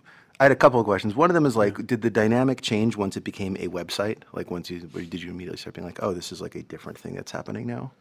[0.41, 1.15] I had a couple of questions.
[1.15, 4.19] One of them is like, did the dynamic change once it became a website?
[4.33, 6.99] Like, once you did you immediately start being like, oh, this is like a different
[6.99, 7.93] thing that's happening now?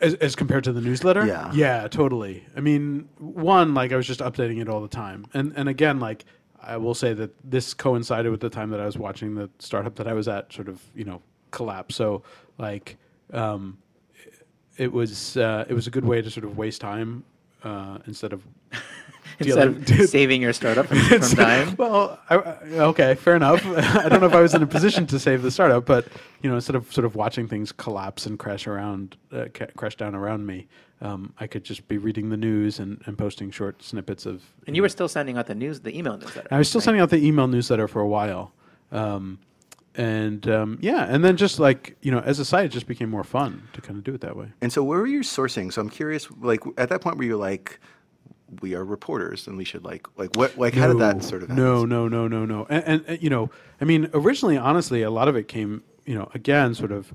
[0.00, 1.50] As, as compared to the newsletter, Yeah.
[1.54, 2.44] yeah, totally.
[2.56, 5.98] I mean, one like I was just updating it all the time, and and again,
[6.00, 6.24] like
[6.60, 9.94] I will say that this coincided with the time that I was watching the startup
[9.96, 11.94] that I was at, sort of you know collapse.
[11.96, 12.22] So
[12.58, 12.96] like,
[13.32, 13.78] um,
[14.76, 17.24] it was uh, it was a good way to sort of waste time
[17.62, 18.42] uh, instead of
[19.38, 21.74] Instead dealing- of saving your startup from, from dying.
[21.76, 22.58] well, I, I-
[22.90, 23.64] okay, fair enough.
[23.66, 26.06] I don't know if I was in a position to save the startup, but
[26.42, 29.96] you know, instead of sort of watching things collapse and crash around, uh, ca- crash
[29.96, 30.66] down around me,
[31.00, 34.42] um, I could just be reading the news and, and posting short snippets of.
[34.66, 36.48] And you were still sending out the news, the email newsletter.
[36.50, 36.84] I was still right?
[36.84, 38.52] sending out the email newsletter for a while,
[38.92, 39.38] um,
[39.94, 43.10] and um, yeah, and then just like you know, as a site, it just became
[43.10, 44.46] more fun to kind of do it that way.
[44.60, 45.72] And so, where were you sourcing?
[45.72, 46.28] So, I'm curious.
[46.40, 47.78] Like at that point, where you're like,
[48.60, 51.48] we are reporters, and we should like, like what, like how did that sort of?
[51.48, 51.64] happen?
[51.64, 52.66] No, no, no, no, no.
[52.68, 56.14] And, and, and, you know, I mean, originally, honestly, a lot of it came, you
[56.14, 57.12] know, again, sort of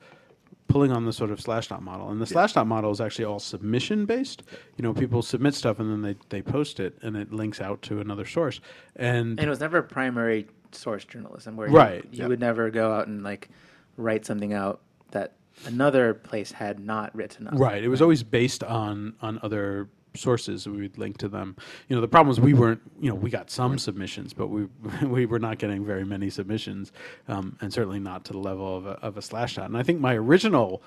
[0.68, 2.10] pulling on the sort of slash dot model.
[2.10, 4.44] And the slash dot model is actually all submission based.
[4.76, 7.82] You know, people submit stuff and then they, they post it and it links out
[7.84, 8.60] to another source.
[8.96, 12.04] And, And it was never primary source journalism, where Right.
[12.06, 12.28] you, you Yep.
[12.30, 13.50] would never go out and like
[13.96, 15.34] write something out that
[15.66, 17.54] another place had not written up.
[17.58, 17.82] Right.
[17.82, 20.68] It was always based on on other sources.
[20.68, 21.56] We would link to them.
[21.88, 22.82] You know, the problem was we weren't.
[23.00, 24.68] You know, we got some submissions, but we
[25.04, 26.92] we were not getting very many submissions,
[27.28, 29.66] um, and certainly not to the level of a, of a slash dot.
[29.66, 30.82] And I think my original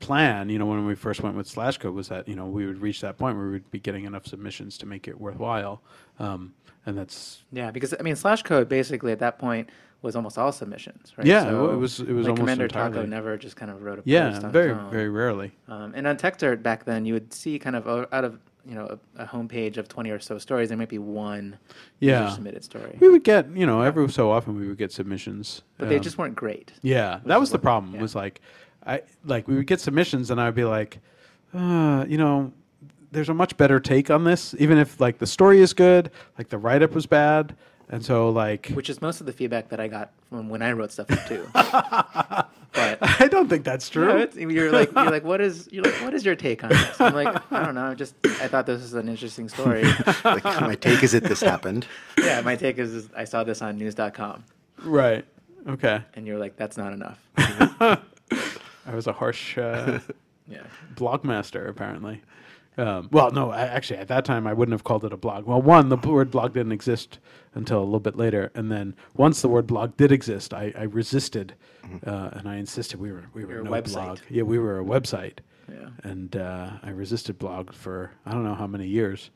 [0.00, 2.66] plan, you know, when we first went with slash code, was that you know we
[2.66, 5.82] would reach that point where we would be getting enough submissions to make it worthwhile.
[6.18, 6.54] Um,
[6.84, 9.70] and that's Yeah, because I mean, slash code basically at that point
[10.02, 11.24] was almost all submissions, right?
[11.24, 14.02] Yeah, it was- it was like almost Commander Taco never just kind of wrote a
[14.04, 15.52] yeah, very very rarely.
[15.68, 18.98] Um, and on TechDirt back then, you would see kind of out of you know
[19.16, 21.58] a, a homepage of twenty or so stories, there might be one
[22.00, 22.30] Yeah.
[22.30, 25.88] submitted story, We would get you know every so often we would get submissions, but
[25.88, 26.72] they um, just weren't great.
[26.82, 27.94] Yeah, that was the what- problem.
[27.94, 28.00] yeah.
[28.02, 28.40] Was like,
[28.86, 30.98] I like we would get submissions, and I'd be like,
[31.54, 32.52] uh, you know,
[33.10, 36.48] there's a much better take on this, even if like the story is good, like
[36.48, 37.54] the write up was bad,
[37.92, 40.72] and so like, Which is most of the feedback that I got from when I
[40.72, 41.46] wrote stuff up too.
[42.72, 44.08] but I don't think that's true.
[44.08, 46.70] No, it's, you're like you're like what is you're like what is your take on
[46.70, 47.00] this?
[47.00, 47.94] I'm like I don't know.
[47.94, 49.84] Just I thought this was an interesting story.
[50.24, 51.86] Like, my take is that this happened.
[52.18, 54.44] yeah, my take is, is I saw this on news.com,
[54.84, 55.24] right.
[55.68, 56.00] Okay.
[56.14, 57.18] and you're like that's not enough.
[57.36, 59.98] I was a harsh uh,
[60.48, 60.62] Yeah.
[60.96, 62.22] blog master, apparently.
[62.78, 65.44] Um, well, no, I, actually, at that time, I wouldn't have called it a blog.
[65.44, 67.18] Well, one, the word blog didn't exist
[67.54, 70.84] until a little bit later, and then once the word blog did exist, I, I
[70.84, 71.54] resisted,
[72.06, 73.92] uh, and I insisted we were we were You're a no website.
[73.92, 74.18] blog.
[74.30, 75.38] Yeah, we were a website,
[75.70, 75.88] Yeah.
[76.02, 79.30] and uh, I resisted blog for I don't know how many years,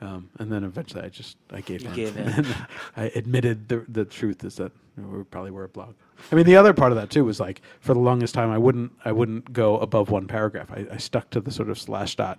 [0.00, 1.94] um, and then eventually I just I gave You in.
[1.94, 2.46] gave in.
[2.96, 5.94] I admitted the the truth is that we probably were a blog.
[6.32, 8.56] I mean, the other part of that too was like for the longest time I
[8.58, 10.70] wouldn't I wouldn't go above one paragraph.
[10.72, 12.38] I, I stuck to the sort of slash dot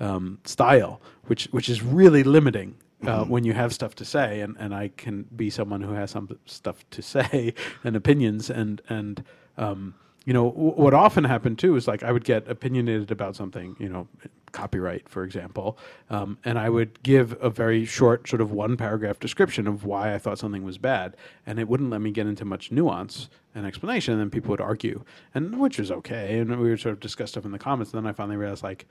[0.00, 2.76] um, style, which which is really limiting.
[3.06, 6.10] Uh, when you have stuff to say, and, and I can be someone who has
[6.10, 9.22] some stuff to say and opinions, and and
[9.56, 13.36] um, you know w- what often happened too is like I would get opinionated about
[13.36, 14.08] something, you know,
[14.52, 15.78] copyright, for example,
[16.10, 20.14] um, and I would give a very short, sort of one paragraph description of why
[20.14, 23.66] I thought something was bad, and it wouldn't let me get into much nuance and
[23.66, 24.14] explanation.
[24.14, 27.30] And then people would argue, and which was okay, and we would sort of discuss
[27.30, 27.92] stuff in the comments.
[27.92, 28.86] And then I finally realized, like,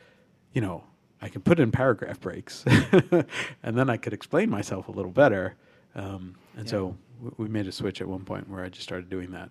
[0.53, 0.83] you know,
[1.21, 2.63] I can put in paragraph breaks,
[3.63, 5.55] and then I could explain myself a little better.
[5.95, 9.09] Um, and so w- we made a switch at one point where I just started
[9.09, 9.49] doing that.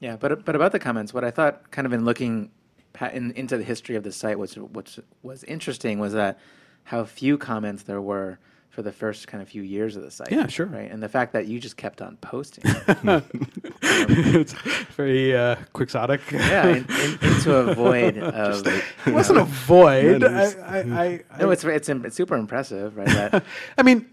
[0.00, 2.50] Yeah, but but about the comments, what I thought, kind of in looking
[2.92, 6.38] pa- in, into the history of the site, which which was interesting, was that
[6.84, 8.38] how few comments there were
[8.72, 10.32] for the first kind of few years of the site.
[10.32, 10.64] Yeah, sure.
[10.64, 12.64] Right, and the fact that you just kept on posting.
[13.82, 14.54] it's
[14.96, 16.22] very uh, quixotic.
[16.32, 18.66] yeah, in, in, into a void of.
[19.06, 20.22] it wasn't know- a void.
[20.22, 23.06] No, no, I, it's- I, I, I, No, it's it's, it's super impressive, right?
[23.08, 23.44] That
[23.76, 24.06] I mean,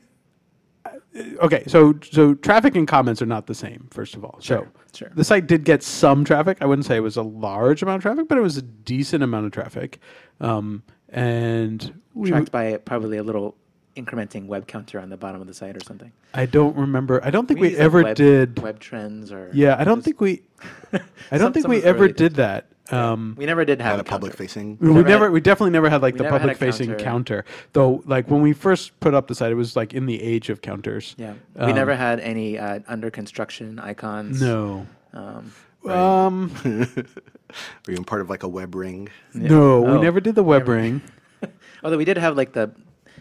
[0.86, 0.90] uh,
[1.42, 3.88] okay, so so traffic and comments are not the same.
[3.92, 5.12] First of all, Sure, so sure.
[5.16, 6.58] the site did get some traffic.
[6.60, 9.24] I wouldn't say it was a large amount of traffic, but it was a decent
[9.24, 10.00] amount of traffic.
[10.42, 13.56] Um, and we, tracked by probably a little
[13.96, 16.12] incrementing web counter on the bottom of the site or something.
[16.34, 17.24] I don't remember.
[17.24, 18.60] I don't think we use, like, ever web, did.
[18.60, 20.44] web trends or Yeah, I don't think we.
[21.32, 22.68] I don't think we ever early did that.
[22.92, 24.44] Um, we never did have a a public counter.
[24.44, 24.78] facing.
[24.80, 26.88] we never never, had- we definitely never had like the never had a public facing
[26.90, 27.04] counter.
[27.04, 27.46] counter.
[27.74, 30.50] Though, like when we first put up the site, it was like in the age
[30.50, 31.14] of counters.
[31.18, 34.42] Yeah, we Um, never had any uh, under construction icons.
[34.42, 34.88] No.
[35.14, 35.52] Um,
[35.86, 36.52] Um,
[37.88, 39.10] Were you part of like a web ring?
[39.34, 39.96] no, Oh.
[39.96, 41.02] we never did the web ring.
[41.84, 42.72] although we did have like the,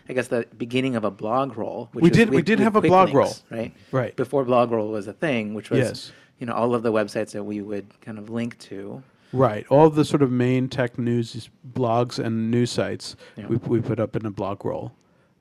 [0.09, 1.91] I guess the beginning of a blog roll.
[1.93, 3.59] Which We did- we did have a blog links, roll.
[3.59, 3.75] right?
[3.93, 4.17] Right.
[4.17, 6.13] Before blog roll was a thing, which was Yes.
[6.39, 9.03] you know all of the websites that we would kind of link to.
[9.33, 9.67] Right.
[9.69, 13.47] All the sort of main tech news blogs and news sites Yeah.
[13.49, 14.93] we, we put up in a blog roll.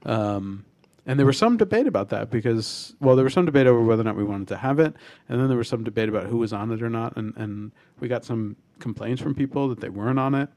[0.06, 0.66] Um,
[1.06, 4.02] and there was some debate about that because, well, there was some debate over whether
[4.02, 4.94] or not we wanted to have it.
[5.30, 7.16] And then there was some debate about who was on it or not.
[7.16, 10.50] And, and we got some complaints from people that they weren't on it.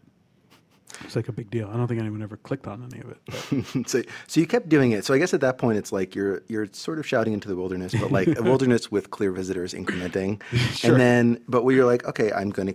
[1.05, 1.69] It's like a big deal.
[1.73, 3.89] I don't think anyone ever clicked on any of it.
[3.89, 5.05] so, so you kept doing it.
[5.05, 7.57] So I guess at that point, it's like you're you're sort of shouting into the
[7.57, 10.43] wilderness, but like a wilderness with clear visitors incrementing.
[10.75, 10.93] Sure.
[10.93, 12.75] And then, but where you're like, okay, I'm going to.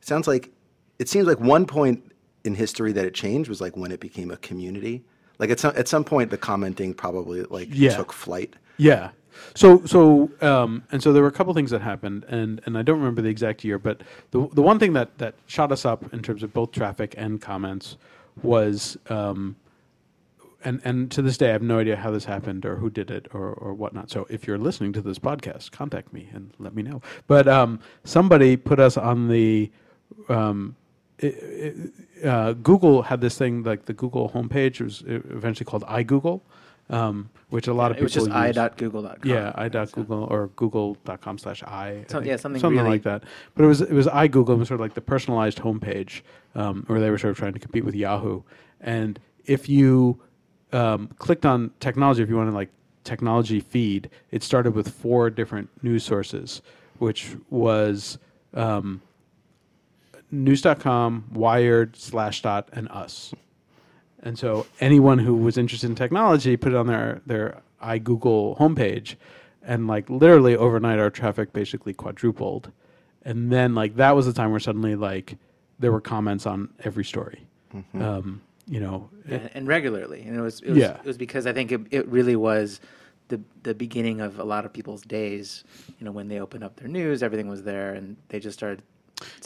[0.00, 0.50] Sounds like
[0.98, 2.12] it seems like one point
[2.44, 5.04] in history that it changed was like when it became a community.
[5.38, 7.96] Like at some at some point, the commenting probably like Yeah.
[7.96, 8.54] took flight.
[8.76, 9.10] Yeah.
[9.54, 12.82] So so um, and so there were a couple things that happened, and and I
[12.82, 16.12] don't remember the exact year, but the the one thing that that shot us up
[16.12, 17.96] in terms of both traffic and comments
[18.42, 18.96] was.
[19.08, 19.56] Um,
[20.66, 23.10] and, and to this day, I have no idea how this happened or who did
[23.10, 24.10] it or, or whatnot.
[24.10, 27.02] So if you're listening to this podcast, contact me and let me know.
[27.26, 29.70] But um, somebody put us on the
[30.30, 30.74] um,
[31.22, 31.26] i-
[32.24, 36.40] i- uh, Google had this thing like the Google homepage was eventually called iGoogle,
[36.94, 38.58] um, which a lot of people It was just use.
[38.58, 39.16] i.google.com.
[39.30, 41.68] Yeah, i.google or google.com slash i.
[41.68, 42.26] I So- think.
[42.28, 43.24] yeah, something really- like that.
[43.54, 44.50] But it was it was iGoogle.
[44.50, 46.22] It was sort of like the personalized homepage
[46.54, 48.42] um, where they were sort of trying to compete with Yahoo.
[48.80, 50.20] And if you
[50.72, 52.70] um, clicked on technology, if you wanted like
[53.04, 56.62] technology feed, it started with four different news sources,
[56.98, 58.18] which was
[58.54, 59.00] um,
[60.30, 63.34] news.com, Wired, Slashdot, and us.
[64.24, 69.16] And so anyone who was interested in technology put it on their their iGoogle homepage,
[69.62, 72.72] and like literally overnight, our traffic basically quadrupled.
[73.24, 75.36] And then like that was the time where suddenly like
[75.78, 77.46] there were comments on every story.
[77.94, 80.22] Um, you know, and, and regularly.
[80.22, 80.96] And it was it was, Yeah.
[80.96, 82.80] it was because I think it, it really was
[83.28, 85.64] the the beginning of a lot of people's days.
[85.98, 88.82] You know, when they opened up their news, everything was there, and they just started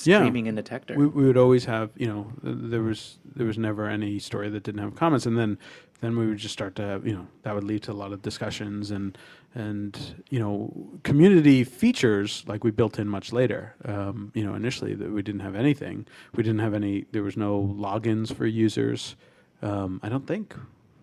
[0.04, 0.18] Yeah.
[0.18, 0.96] streaming into TechDirt.
[0.96, 4.62] we, we would always have you know there was there was never any story that
[4.62, 5.58] didn't have comments and then
[6.00, 8.12] then we would just start to have you know that would lead to a lot
[8.12, 9.18] of discussions and
[9.54, 14.94] and you know community features like we built in much later um, you know initially
[14.94, 19.16] that we didn't have anything we didn't have any there was no logins for users
[19.60, 20.54] um, I don't think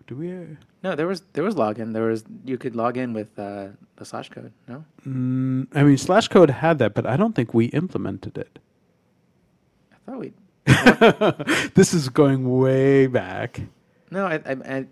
[0.06, 0.40] do we uh,
[0.82, 1.92] no, there was there was login.
[1.92, 4.52] There was you could log in with uh, the slash code.
[4.68, 8.58] No, mm, I mean slash code had that but I don't think we implemented it
[9.92, 10.32] I thought we.
[11.74, 13.60] this is going way back
[14.10, 14.86] No, I, I, I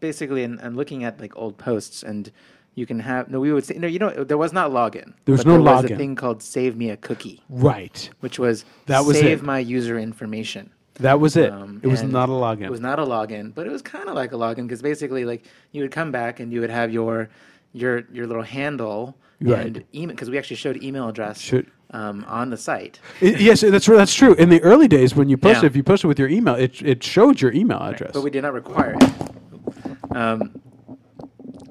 [0.00, 2.30] basically I'm, I'm looking at like old posts and.
[2.76, 3.40] You can have no.
[3.40, 3.88] We would say no.
[3.88, 5.12] You know, there was not login.
[5.24, 5.94] There was no there was login.
[5.94, 9.44] a thing called "Save Me a Cookie," right which was That was save it.
[9.44, 10.70] my user information.
[11.00, 13.66] That was it Um, it was not a login It was not a login, but
[13.66, 16.52] it was kind of like a login because basically, like you would come back and
[16.52, 17.28] you would have your
[17.72, 19.66] your your little handle Right.
[19.66, 23.00] and email because we actually showed email address Should- um, on the site.
[23.22, 24.34] I- yes, that's that's true.
[24.34, 25.66] In the early days, when you posted, Yeah.
[25.68, 28.10] if you posted with your email, it it showed your email address.
[28.12, 30.16] but we did not require it.
[30.16, 30.60] Um,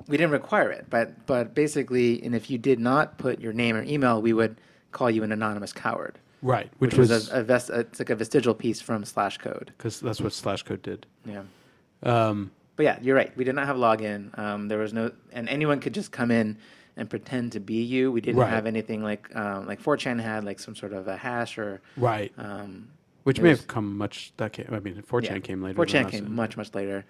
[0.07, 3.75] we didn't require it, but but basically, and if you did not put your name
[3.75, 4.55] or email, we would
[4.91, 8.09] call you an anonymous coward, right, which, which, was was, a, a vest, it's like
[8.09, 9.73] a vestigial piece from slash code.
[9.77, 11.05] because that's what slash code did.
[11.25, 11.43] Yeah.
[12.03, 13.35] Um, But yeah, you're right.
[13.35, 14.37] We did not have login.
[14.37, 16.57] Um, there was no, and anyone could just come in
[16.95, 18.11] and pretend to be you.
[18.11, 18.49] We didn't Right.
[18.49, 22.31] have anything like um, like 4chan had like some sort of a hash or right,
[22.37, 22.89] um,
[23.23, 24.33] which may have come much.
[24.37, 24.67] That came.
[24.71, 25.77] I mean, 4chan yeah, came later.
[25.77, 27.05] 4chan came much much later.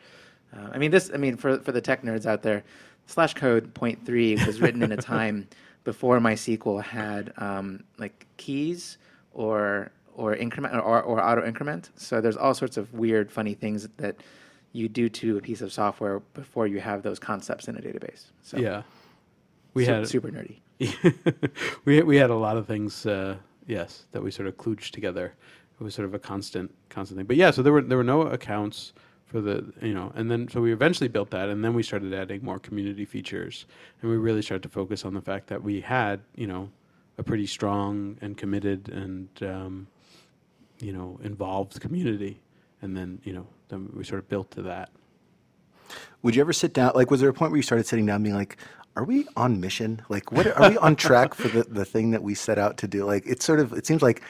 [0.56, 1.10] Uh, I mean this.
[1.14, 2.64] I mean for for the tech nerds out there,
[3.08, 5.48] slash code point three was written in a time
[5.84, 8.98] before MySQL had um, like keys
[9.34, 11.92] or or increment or, or auto increment.
[11.96, 14.18] So there's all sorts of weird, funny things that
[14.74, 18.26] you do to a piece of software before you have those concepts in a database.
[18.44, 18.84] So Yeah,
[19.74, 20.58] we su- had super nerdy.
[21.86, 23.06] we had, we had a lot of things.
[23.06, 25.34] Uh, yes, that we sort of kludged together.
[25.80, 27.26] It was sort of a constant constant thing.
[27.26, 28.94] But yeah, so there were there were no accounts
[29.26, 32.14] for the you know, and then so we eventually built that, and then we started
[32.14, 33.66] adding more community features,
[34.02, 36.70] and we really started to focus on the fact that we had you know
[37.20, 39.88] a pretty strong and committed and um,
[40.80, 42.42] you know involved community,
[42.82, 44.90] and then you know then we sort of built to that.
[46.24, 46.94] Would you ever sit down?
[46.96, 48.58] Like, was there a point where you started sitting down, being like,
[48.96, 50.02] "Are we on mission?
[50.10, 52.88] Like, what are we on track for the the thing that we set out to
[52.88, 54.24] do?" Like, it's sort of it seems like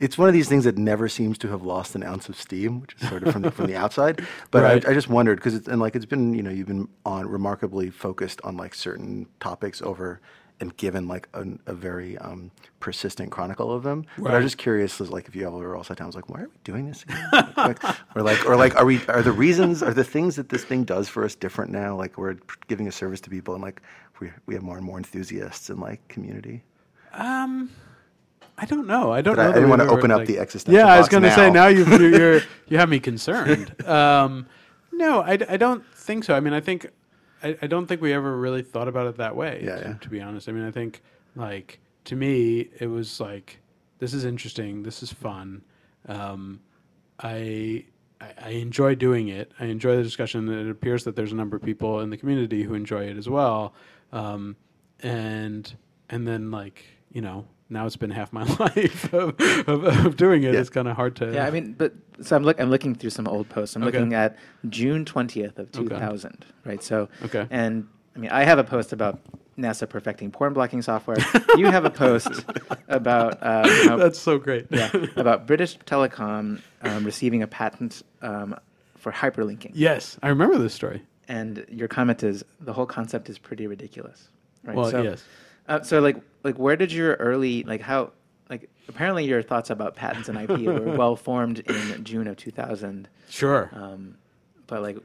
[0.00, 2.80] it's one of these things that never seems to have lost an ounce of steam,
[2.80, 4.20] which is sort of from the, from the outside.
[4.50, 4.86] But Right.
[4.86, 7.28] I, I just wondered because it's and like it's been you know you've been on
[7.28, 10.20] remarkably focused on like certain topics over
[10.60, 14.04] and given like an, a very um, persistent chronicle of them.
[14.18, 14.42] But I Right.
[14.42, 16.48] was just curious, like if you ever all sat down, I was like, why are
[16.48, 17.52] we doing this again?
[17.56, 17.84] like,
[18.16, 19.04] or like, or like, are we?
[19.06, 19.82] Are the reasons?
[19.82, 21.94] Are the things that this thing does for us different now?
[21.96, 22.36] Like we're
[22.68, 23.82] giving a service to people, and like
[24.20, 26.62] we we have more and more enthusiasts in like community.
[27.12, 27.70] Um.
[28.58, 29.12] I don't know.
[29.12, 29.50] I don't But know.
[29.50, 31.66] I didn't wanna ever, open up the existential Yeah, I was going to say now.
[31.66, 33.74] you're, you're you have me concerned.
[33.86, 34.46] Um,
[34.92, 36.34] no, I, I don't think so.
[36.34, 36.86] I mean, I think
[37.46, 39.62] I, I don't think we ever really thought about it that way.
[39.64, 39.94] Yeah, to, yeah.
[39.94, 41.02] to be honest, I mean, I think
[41.34, 43.60] like to me, it was like
[43.98, 44.82] this is interesting.
[44.82, 45.62] This is fun.
[46.08, 46.60] Um,
[47.20, 47.84] I
[48.20, 49.52] I I enjoy doing it.
[49.60, 50.48] I enjoy the discussion.
[50.48, 53.28] It appears that there's a number of people in the community who enjoy it as
[53.28, 53.74] well.
[54.12, 54.56] Um,
[55.00, 55.74] and
[56.08, 59.34] and then like you know now it's been half my life of,
[59.68, 60.54] of, of doing it.
[60.54, 60.60] Yeah.
[60.60, 61.32] It's kind of hard to.
[61.32, 62.60] Yeah, I mean, but so I'm look.
[62.60, 63.76] I'm looking through some old posts.
[63.76, 63.98] I'm Okay.
[63.98, 64.36] looking at
[64.68, 65.88] June 20th of Okay.
[65.88, 66.44] 2000.
[66.64, 66.82] Right.
[66.82, 67.08] So.
[67.24, 67.46] Okay.
[67.50, 69.20] And I mean, I have a post about
[69.58, 71.16] NASA perfecting porn blocking software.
[71.56, 72.44] you have a post
[72.88, 74.66] about um, how- that's so great.
[74.70, 78.54] yeah, about British Telecom um, receiving a patent um,
[78.96, 79.70] for hyperlinking.
[79.74, 81.02] yes, I remember this story.
[81.28, 84.28] And your comment is the whole concept is pretty ridiculous.
[84.62, 84.76] Right.
[84.76, 85.24] Well, so, yes.
[85.68, 88.12] Uh, so like like where did your early like how
[88.48, 93.08] like apparently your thoughts about patents and IP were well formed in June of 2000.
[93.28, 93.70] Sure.
[93.72, 94.16] Um,
[94.66, 94.98] but like,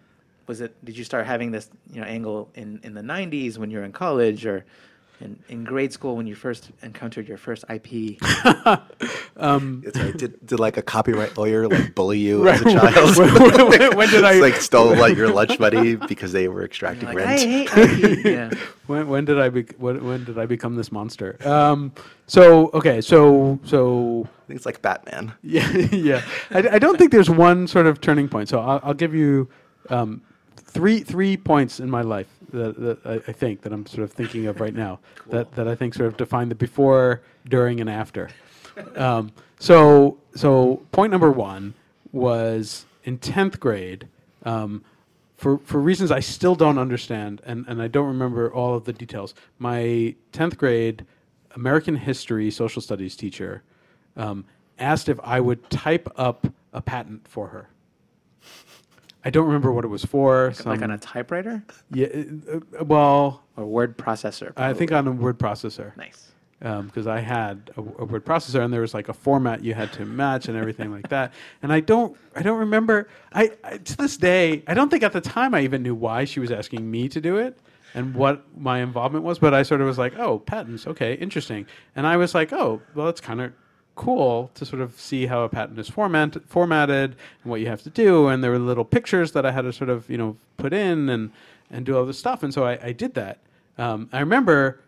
[0.48, 0.74] was it?
[0.84, 3.84] Did you start having this you know angle in in the 90s when you were
[3.84, 4.66] in college or
[5.22, 8.18] in, in grade school when you first encountered your first IP?
[9.44, 12.56] It's like, did, did like a copyright lawyer like bully you Right.
[12.66, 13.18] as a child?
[13.18, 17.08] When- when- when did I- like stole like your lunch money because they were extracting
[17.08, 17.30] like, rent?
[17.30, 17.70] I hate
[18.20, 18.26] IP.
[18.26, 18.52] yeah.
[18.88, 21.38] when, when did I be, when, when did I become this monster?
[21.48, 21.92] Um,
[22.28, 25.34] so okay, so so I think it's like Batman.
[25.44, 26.22] Yeah, yeah.
[26.52, 28.48] I, I don't think there's one sort of turning point.
[28.50, 29.50] So I'll, I'll give you
[29.90, 30.22] um,
[30.72, 34.12] three three points in my life that, that I, I think that I'm sort of
[34.12, 37.90] thinking of right now that, that I think sort of define the before, during, and
[37.90, 38.30] after.
[38.96, 41.74] Um, so so point number one
[42.14, 44.08] was in tenth grade.
[44.44, 44.84] Um,
[45.36, 48.94] for, for reasons I still don't understand, and, and I don't remember all of the
[48.94, 51.06] details, my 10th grade
[51.56, 53.64] American history social studies teacher
[54.16, 54.46] um,
[54.78, 57.71] asked if I would type up a patent for her.
[59.24, 60.48] I don't remember what it was for.
[60.48, 62.08] like some- on a typewriter yeah,
[62.52, 64.52] uh, well, a word processor.
[64.58, 66.32] I think on a word processor Nice.
[66.60, 69.92] because I had a, a word processor and there was like a format you had
[69.94, 71.34] to match and everything like that.
[71.62, 73.08] And I don't, I don't remember.
[73.34, 76.26] I, I to this day, I don't think at the time I even knew why
[76.26, 77.60] she was asking me to do it
[77.94, 79.38] and what my involvement was.
[79.38, 81.68] But I sort of was like, oh, patents, okay, interesting.
[81.96, 83.54] And I was like, oh, well, that's kind of
[84.02, 87.84] cool to sort of see how a patent is format, formatted and what you have
[87.84, 88.28] to do.
[88.28, 91.08] And there were little pictures that I had to sort of you know put in
[91.08, 91.32] and
[91.70, 92.42] and do all this stuff.
[92.42, 93.38] And so I, I did that.
[93.78, 94.82] Um, I remember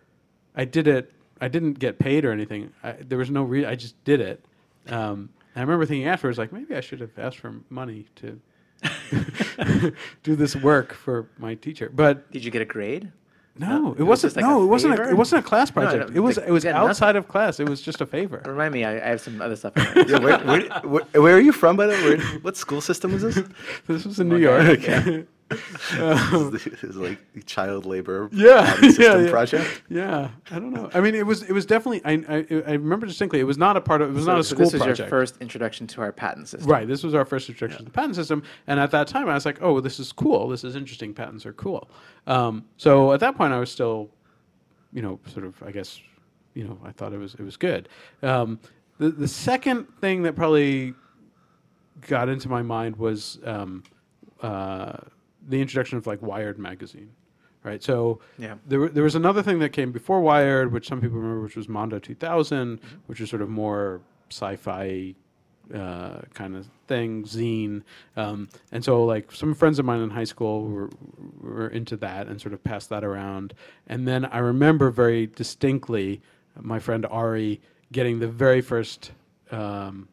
[0.56, 1.14] I did it.
[1.40, 2.74] I didn't get paid or anything.
[2.84, 3.70] I, there was no reason.
[3.70, 4.44] I just did it.
[4.88, 8.42] Um, and I remember thinking afterwards, like maybe I should have asked for money to
[10.24, 11.92] do this work for my teacher.
[11.94, 13.12] But Did you get a grade?
[13.58, 14.34] No, it it was wasn't.
[14.34, 15.00] just like no, a it wasn't.
[15.00, 16.16] A, it wasn't a class No, no, project.
[16.16, 16.38] it was.
[16.40, 16.90] It was yeah, nothing.
[16.90, 17.60] outside of class.
[17.60, 18.42] It was just a favor.
[18.48, 19.74] Remind me, I, I have some other stuff.
[20.08, 22.40] Yeah, where, where, where, where are you from, by the way?
[22.42, 23.40] What school system is this?
[23.88, 25.26] This was in New Okay,
[25.98, 26.52] York.
[26.52, 29.30] this is like child labor Yeah, um, system yeah, yeah.
[29.30, 29.82] project.
[29.90, 30.90] Yeah, I don't know.
[30.94, 31.44] I mean, it was.
[31.44, 32.02] It was definitely.
[32.06, 32.14] I.
[32.28, 33.40] I, I remember distinctly.
[33.40, 34.10] It was not a part of.
[34.10, 35.00] It was so, not a so school this was project.
[35.00, 36.70] your first introduction to our patent system.
[36.70, 36.88] Right.
[36.88, 39.46] This was our first introduction to the patent system, and at that time, I was
[39.46, 40.48] like, "Oh, this is cool.
[40.48, 41.14] This is interesting.
[41.14, 41.90] Patents are cool."
[42.28, 44.10] Um, so at that point, I was still,
[44.94, 46.00] you know, sort of, I guess,
[46.54, 47.90] you know, I thought it was it was good.
[48.22, 48.60] Um,
[48.98, 50.94] the the second thing that probably
[52.08, 53.84] got into my mind was um,
[54.42, 54.98] uh,
[55.48, 57.12] the introduction of like Wired magazine.
[57.64, 57.82] Right.
[57.82, 58.56] So Yeah.
[58.68, 61.70] there, there was another thing that came before Wired, which some people remember, which was
[61.70, 65.16] Mondo 2000, which was sort of more sci-fi
[65.74, 67.84] uh, kind of thing, zine.
[68.18, 70.90] Um, and so, like, some friends of mine in high school were,
[71.40, 73.54] were into that and sort of passed that around.
[73.88, 76.22] And then I remember very distinctly
[76.60, 77.62] my friend Ari
[77.94, 79.12] getting the very first
[79.52, 80.10] um,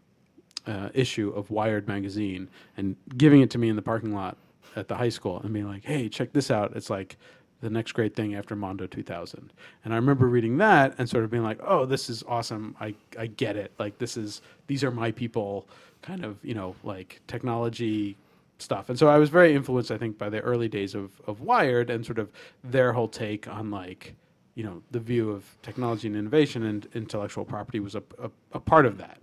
[0.69, 4.37] uh, issue of Wired magazine and giving it to me in the parking lot
[4.77, 6.77] at the high school and being like, "Hey, check this out!
[6.77, 7.17] It's like
[7.61, 9.53] the next great thing after Mondo 2000."
[9.85, 12.77] And I remember reading that and sort of being like, "Oh, this is awesome!
[12.81, 13.73] I I get it!
[13.79, 15.69] Like this is these are my people!"
[16.03, 18.17] Kind of you know like technology
[18.59, 18.89] stuff.
[18.89, 21.91] And so I was very influenced, I think, by the early days of of Wired
[21.91, 22.31] and sort of
[22.65, 24.15] their whole take on like
[24.55, 28.61] you know the view of technology and innovation and intellectual property was a a, a
[28.61, 29.19] part of that.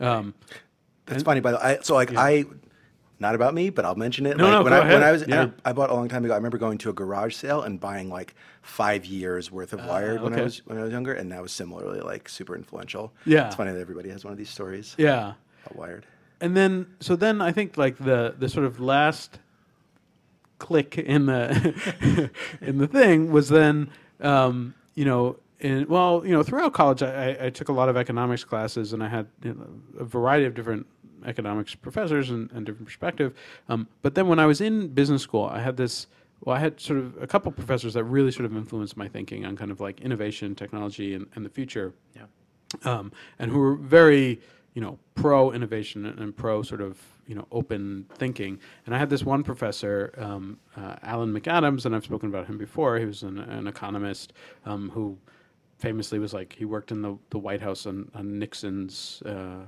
[0.00, 0.34] Um,
[1.06, 1.62] That's funny, by the way.
[1.62, 2.44] I, so like I,
[3.20, 4.36] not about me, but I'll mention it.
[4.36, 5.02] No, like no, when go I when.
[5.02, 5.48] I was Yeah.
[5.64, 6.34] I, I bought a long time ago.
[6.34, 10.22] I remember going to a garage sale and buying like five years worth of Wired
[10.22, 13.12] when I Ah, was when I was younger, and that was similarly like super influential.
[13.24, 13.46] Yeah.
[13.46, 15.32] it's funny that everybody has one of these stories yeah.
[15.64, 16.06] about Wired.
[16.40, 19.38] and then so then I think like the the sort of last
[20.58, 23.90] click in the in the thing was then
[24.20, 27.88] um, you know and well, you know, throughout college, I, I, I took a lot
[27.88, 29.66] of economics classes, and I had you know,
[29.98, 30.86] a variety of different
[31.28, 33.30] economics professors and, and different perspective.
[33.68, 36.06] Um, but then when I was in business school, I had this.
[36.44, 39.44] Well, I had sort of a couple professors that really sort of influenced my thinking
[39.44, 42.26] on kind of like innovation, technology, and, and the future Yeah.
[42.84, 43.10] um,
[43.40, 44.40] and who were very,
[44.74, 48.60] you know, pro innovation and, and pro sort of, you know, open thinking.
[48.86, 52.56] And I had this one professor, um, uh, Alan McAdams, and I've spoken about him
[52.56, 53.00] before.
[53.00, 54.32] He was an, an economist
[54.64, 55.18] um, who
[55.78, 59.22] famously was like he worked in the, the White House on, on Nixon's.
[59.26, 59.66] Uh,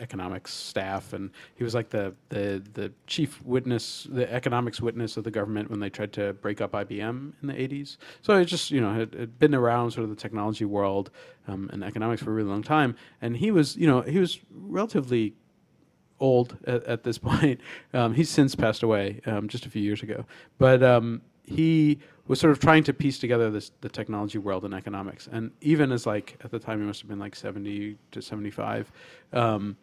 [0.00, 5.24] economics staff and he was like the, the the chief witness the economics witness of
[5.24, 8.70] the government when they tried to break up IBM in the 80s so it just
[8.70, 11.10] you know had, had been around sort of the technology world
[11.50, 12.96] um, and economics for a really long time.
[13.20, 15.34] And he was you know he was relatively
[16.18, 17.60] old at, at this point.
[17.92, 20.24] Um, he's since passed away um, just a few years ago.
[20.58, 24.74] But um, he was sort of trying to piece together this the technology world and
[24.74, 25.28] economics.
[25.30, 28.92] And even as like at the time he must have been like 70 to 75
[29.32, 29.76] um,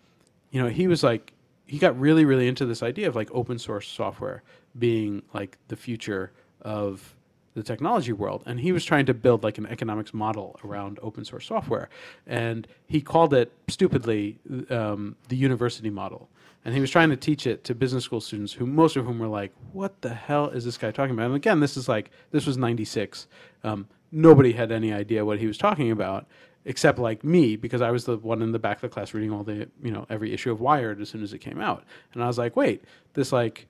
[0.52, 1.34] you know, he was like,
[1.66, 4.44] he got really, really into this idea of like open source software
[4.78, 6.32] being like the future
[6.62, 7.16] of
[7.54, 8.44] the technology world.
[8.46, 11.90] And he was trying to build like an economics model around open source software.
[12.26, 14.40] And he called it stupidly
[14.70, 16.30] um, the university model.
[16.64, 19.20] And he was trying to teach it to business school students, who most of whom
[19.20, 22.12] were like, "What the hell is this guy talking about?" And again, this is like
[22.32, 23.28] this was '96.
[23.64, 26.28] Um, nobody had any idea what he was talking about
[26.68, 29.32] except like me because I was the one in the back of the class reading
[29.32, 32.22] all the you know every issue of Wired as soon as it came out, and
[32.22, 33.68] I was like, wait, this like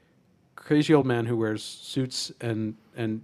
[0.56, 3.24] crazy old man who wears suits and and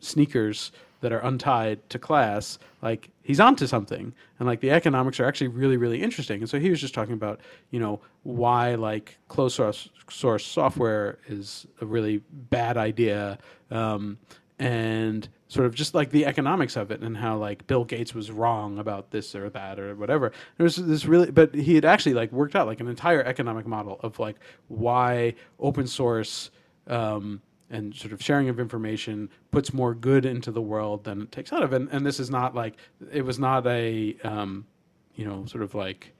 [0.00, 0.70] sneakers
[1.00, 5.48] that are untied to class, like he's onto something, and like the economics are actually
[5.48, 6.40] really really interesting.
[6.40, 11.18] And so he was just talking about you know why like closed source source software
[11.26, 13.38] is a really bad idea.
[13.70, 14.18] Um,
[14.58, 18.32] and sort of just like the economics of it and how like Bill Gates was
[18.32, 20.32] wrong about this or that or whatever.
[20.56, 23.64] There was this really, but he had actually like worked out like an entire economic
[23.64, 24.36] model of like
[24.66, 26.50] why open source
[26.88, 27.40] um,
[27.70, 31.52] and sort of sharing of information puts more good into the world than it takes
[31.52, 31.72] out of.
[31.72, 32.74] And, and this is not like
[33.12, 34.66] it was not a um,
[35.14, 36.12] you know sort of like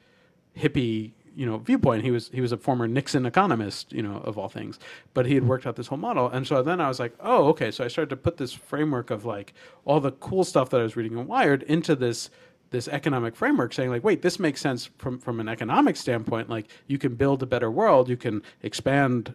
[0.57, 2.03] hippie you know viewpoint.
[2.03, 4.79] He was he was a former Nixon economist, you know, of all things.
[5.13, 7.47] But he had worked out this whole model, and so then I was like, oh,
[7.49, 7.71] okay.
[7.71, 9.55] So I started to put this framework of like
[9.85, 12.31] all the cool stuff that I was reading in Wired into this
[12.71, 16.67] this economic framework saying like wait this makes sense from from an economic standpoint like
[16.89, 19.33] you can build a better world you can expand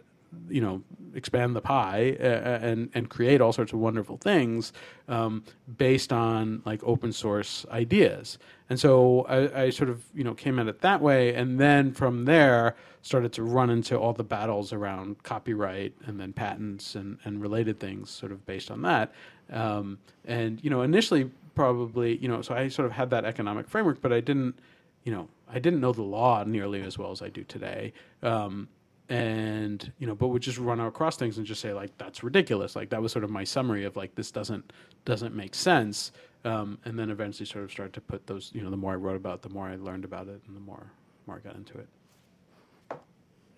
[0.48, 0.82] you know
[1.14, 4.72] expand the pie uh, and and create all sorts of wonderful things
[5.08, 5.42] um,
[5.76, 8.38] based on like open source ideas.
[8.68, 11.92] And so I, I, sort of you know came at it that way and then
[11.92, 17.18] from there started to run into all the battles around copyright and then patents and,
[17.24, 19.12] and related things sort of based on that.
[19.50, 23.68] Um, and you know initially probably you know so i sort of had that economic
[23.68, 24.54] framework but i didn't
[25.02, 27.92] you know i didn't know the law nearly as well as i do today.
[28.22, 28.68] Um,
[29.10, 32.76] and you know but would just run across things and just say like that's ridiculous
[32.76, 34.72] like that was sort of my summary of like this doesn't
[35.04, 36.12] doesn't make sense
[36.44, 38.96] um, and then eventually sort of started to put those you know the more i
[38.96, 40.90] wrote about it the more i learned about it and the more
[41.26, 41.88] more i got into it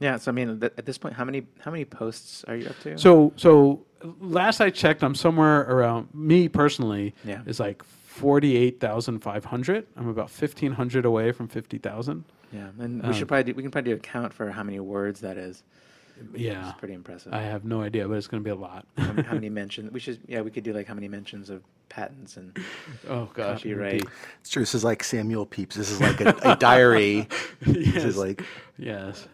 [0.00, 0.16] Yeah.
[0.18, 2.78] So I mean, th- at this point, how many how many posts are you up
[2.80, 2.98] to?
[2.98, 3.84] so so
[4.20, 7.42] last i checked i'm somewhere around me personally Yeah.
[7.46, 13.44] is like 48500 i'm about 1500 away from 50000 yeah, and we um, should probably
[13.44, 15.62] do, we can probably do a count for how many words that is.
[16.34, 17.32] yeah It's pretty impressive.
[17.32, 19.48] i have no idea but it's going to be a lot how, many, how many
[19.62, 19.90] mentions?
[19.92, 22.57] We should yeah, we could do like how many mentions of patents and
[23.09, 24.05] oh gosh it would be- copyright.
[24.40, 24.62] It's true.
[24.62, 25.74] This is like Samuel Pepys.
[25.76, 27.28] This is like a, a diary.
[27.61, 28.42] This is like
[28.78, 29.26] Yes.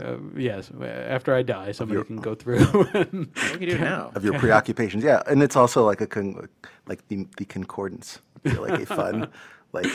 [0.00, 0.70] Uh, yes.
[0.80, 2.58] After I die, somebody your- can go through.
[2.94, 4.12] and We can do it now.
[4.14, 5.02] of your preoccupations.
[5.04, 6.48] Yeah, and it's also like a con-
[6.86, 8.20] like the the concordance.
[8.44, 9.28] like a fun,
[9.72, 9.90] like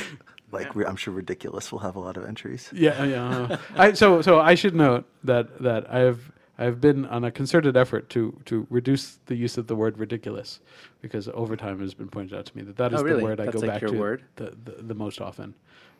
[0.51, 2.69] like re- I'm sure ridiculous will have a lot of entries.
[2.73, 3.29] yeah, yeah.
[3.29, 7.23] uh, I, so, so I should note that that I have I have been on
[7.23, 10.59] a concerted effort to to reduce the use of the word ridiculous,
[11.01, 13.19] because over time it has been pointed out to me that that is Oh, really?
[13.19, 14.23] the word I go like back your to word?
[14.35, 15.53] The, the the most often.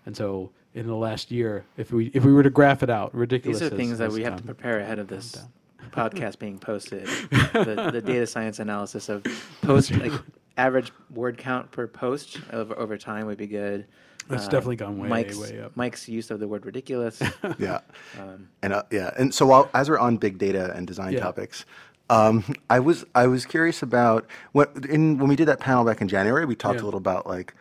[0.06, 3.14] And so, in the last year, if we if we were to graph it out,
[3.14, 3.60] ridiculous.
[3.60, 5.52] These are has- things that we have to prepare ahead of this down.
[5.92, 7.06] podcast being posted.
[7.30, 9.24] the, the data science analysis of
[9.62, 10.12] post like
[10.58, 13.86] average word count per post over, over time would be good.
[14.30, 15.76] Uh, That's definitely gone way, Mike's, way up.
[15.76, 17.20] Mike's use of the word ridiculous.
[17.58, 17.80] Yeah,
[18.20, 21.22] um, and uh, yeah, and so while as we're on big data and design Yeah.
[21.22, 21.66] topics.
[22.12, 26.02] Um, I was I was curious about what in when we did that panel back
[26.02, 26.46] in January.
[26.46, 26.84] We talked Yeah.
[26.84, 27.54] a little about like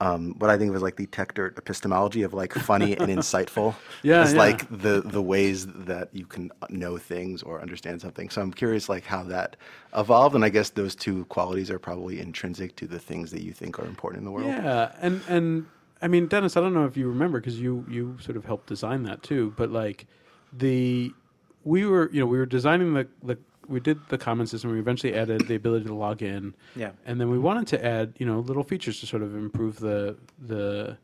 [0.00, 3.74] um, what I think was like the TechDirt epistemology of like funny and insightful.
[4.02, 4.38] Yeah, as yeah.
[4.38, 8.30] like the the ways that you can know things or understand something.
[8.30, 9.56] So I'm curious like how that
[9.96, 13.52] evolved, and I guess those two qualities are probably intrinsic to the things that you
[13.52, 14.46] think are important in the world.
[14.48, 15.66] Yeah, and and
[16.02, 18.66] I mean, Dennis, I don't know if you remember because you you sort of helped
[18.66, 19.52] design that too.
[19.56, 20.06] But like
[20.52, 21.12] the
[21.64, 23.38] we were you know we were designing the the
[23.68, 24.72] we did the comment system.
[24.72, 26.54] We eventually added the ability to log in.
[26.74, 26.92] Yeah.
[27.06, 30.16] and then we wanted to add you know little features to sort of improve the
[30.38, 30.96] the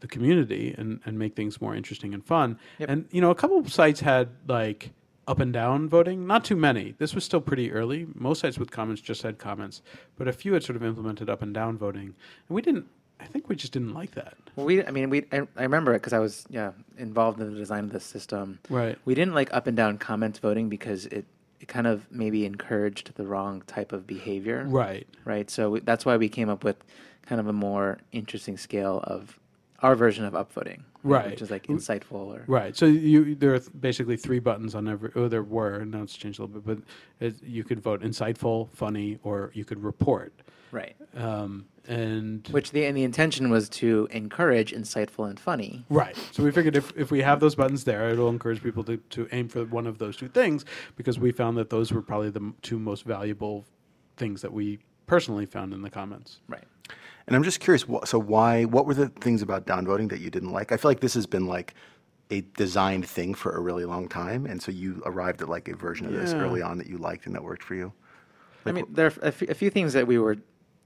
[0.00, 2.58] the community and and make things more interesting and fun.
[2.78, 2.88] Yep.
[2.88, 4.92] And you know, a couple of sites had like
[5.26, 6.26] up and down voting.
[6.26, 6.94] Not too many.
[6.98, 8.06] This was still pretty early.
[8.14, 9.82] Most sites with comments just had comments,
[10.16, 12.14] but a few had sort of implemented up and down voting,
[12.48, 12.86] and we didn't.
[13.20, 14.34] I think we just didn't like that.
[14.56, 17.52] Well, we, I mean, we, I, I remember it because I was, yeah, involved in
[17.52, 18.58] the design of this system.
[18.68, 18.98] Right.
[19.04, 21.24] We didn't like up and down comments voting because it,
[21.60, 24.64] it kind of maybe encouraged the wrong type of behavior.
[24.66, 25.06] Right.
[25.24, 25.50] Right.
[25.50, 26.76] So we, that's why we came up with
[27.26, 29.38] kind of a more interesting scale of
[29.80, 30.82] our version of upvoting.
[31.04, 31.30] Right.
[31.30, 32.44] Which is like insightful or.
[32.46, 32.76] Right.
[32.76, 35.10] So you there are basically three buttons on every.
[35.14, 35.84] Oh, there were.
[35.84, 36.84] Now it's changed a little bit,
[37.20, 40.32] but it, you could vote insightful, funny, or you could report.
[40.72, 40.96] Right.
[41.16, 45.86] Um, and Which the, and the intention was to encourage insightful and funny.
[45.88, 46.16] Right.
[46.32, 49.26] So we figured if, if we have those buttons there, it'll encourage people to, to
[49.32, 50.66] aim for one of those two things
[50.96, 53.64] because we found that those were probably the two most valuable
[54.18, 56.40] things that we personally found in the comments.
[56.48, 56.64] Right.
[57.28, 57.82] And I'm just curious.
[57.84, 58.64] wh- So why?
[58.64, 60.72] What were the things about downvoting that you didn't like?
[60.72, 61.74] I feel like this has been like
[62.30, 65.76] a designed thing for a really long time, and so you arrived at like a
[65.76, 66.40] version of this Yeah.
[66.40, 67.92] early on that you liked and that worked for you.
[68.66, 70.36] I mean, there are a few, things that we were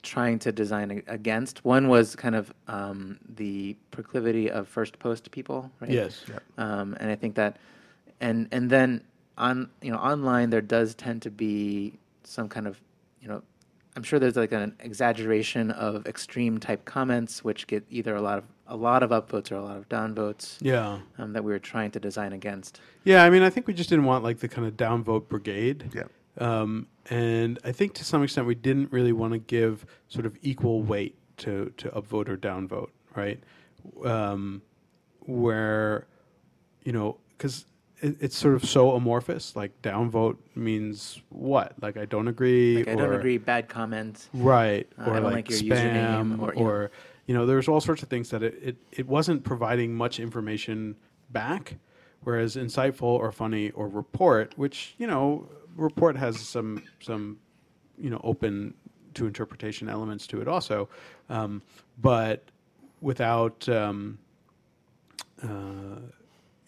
[0.02, 1.64] trying to design a- against.
[1.64, 5.90] One was kind of um, the proclivity of first post people, right?
[5.90, 6.24] Yes.
[6.58, 7.56] Um, and I think that,
[8.20, 9.02] and and then
[9.38, 12.80] on you know online there does tend to be some kind of
[13.20, 13.42] you know,
[13.94, 18.38] I'm sure there's like an exaggeration of extreme type comments which get either a lot
[18.38, 20.56] of a lot of upvotes or a lot of downvotes.
[20.60, 21.00] Yeah.
[21.18, 22.80] Um, that we were trying to design against.
[23.04, 23.22] Yeah.
[23.24, 25.90] I mean, I think we just didn't want like the kind of downvote brigade.
[25.94, 26.04] Yeah.
[26.38, 30.38] Um, and I think to some extent we didn't really want to give sort of
[30.40, 33.42] equal weight to, to upvote or downvote, right?
[34.04, 34.62] Um,
[35.20, 36.06] where,
[36.84, 37.66] you know, because
[38.02, 39.56] it, it's sort of so amorphous.
[39.56, 41.74] Like downvote means what?
[41.80, 42.78] Like I don't agree.
[42.78, 44.28] Like I don't or- agree, bad comment.
[44.34, 44.86] Right.
[44.98, 46.90] Uh, or I don't like, like your spam username, or, or, you
[47.26, 47.40] you, know.
[47.40, 47.46] know.
[47.46, 50.96] there's all sorts of things that it, it, it wasn't providing much information
[51.30, 51.76] back.
[52.24, 57.38] Whereas insightful or funny or report, which, you know, report has some some,
[57.98, 58.74] you know, open
[59.14, 60.88] to interpretation elements to it also.
[61.28, 61.62] Um,
[62.00, 62.44] but
[63.00, 64.18] without um,
[65.42, 65.98] uh,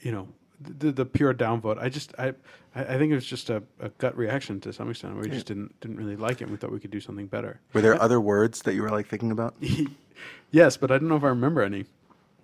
[0.01, 0.27] you know,
[0.61, 1.79] the, the pure downvote.
[1.79, 2.29] I just I
[2.75, 5.17] I I think it was just a, a gut reaction to some extent.
[5.17, 6.45] We just didn't didn't really like it.
[6.45, 7.61] and We thought we could do something better.
[7.73, 9.55] Were there other words that you were like thinking about?
[10.51, 11.85] yes, but I don't know if I remember any.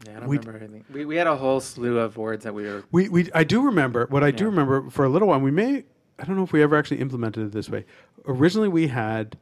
[0.06, 0.84] Yeah, I don't We- remember anything.
[0.92, 2.84] We, we had a whole slew of words that we were.
[2.90, 5.40] We we I do remember what I do remember for a little while.
[5.40, 5.84] We may
[6.18, 7.84] I don't know if we ever actually implemented it this way.
[8.26, 9.36] Originally, we had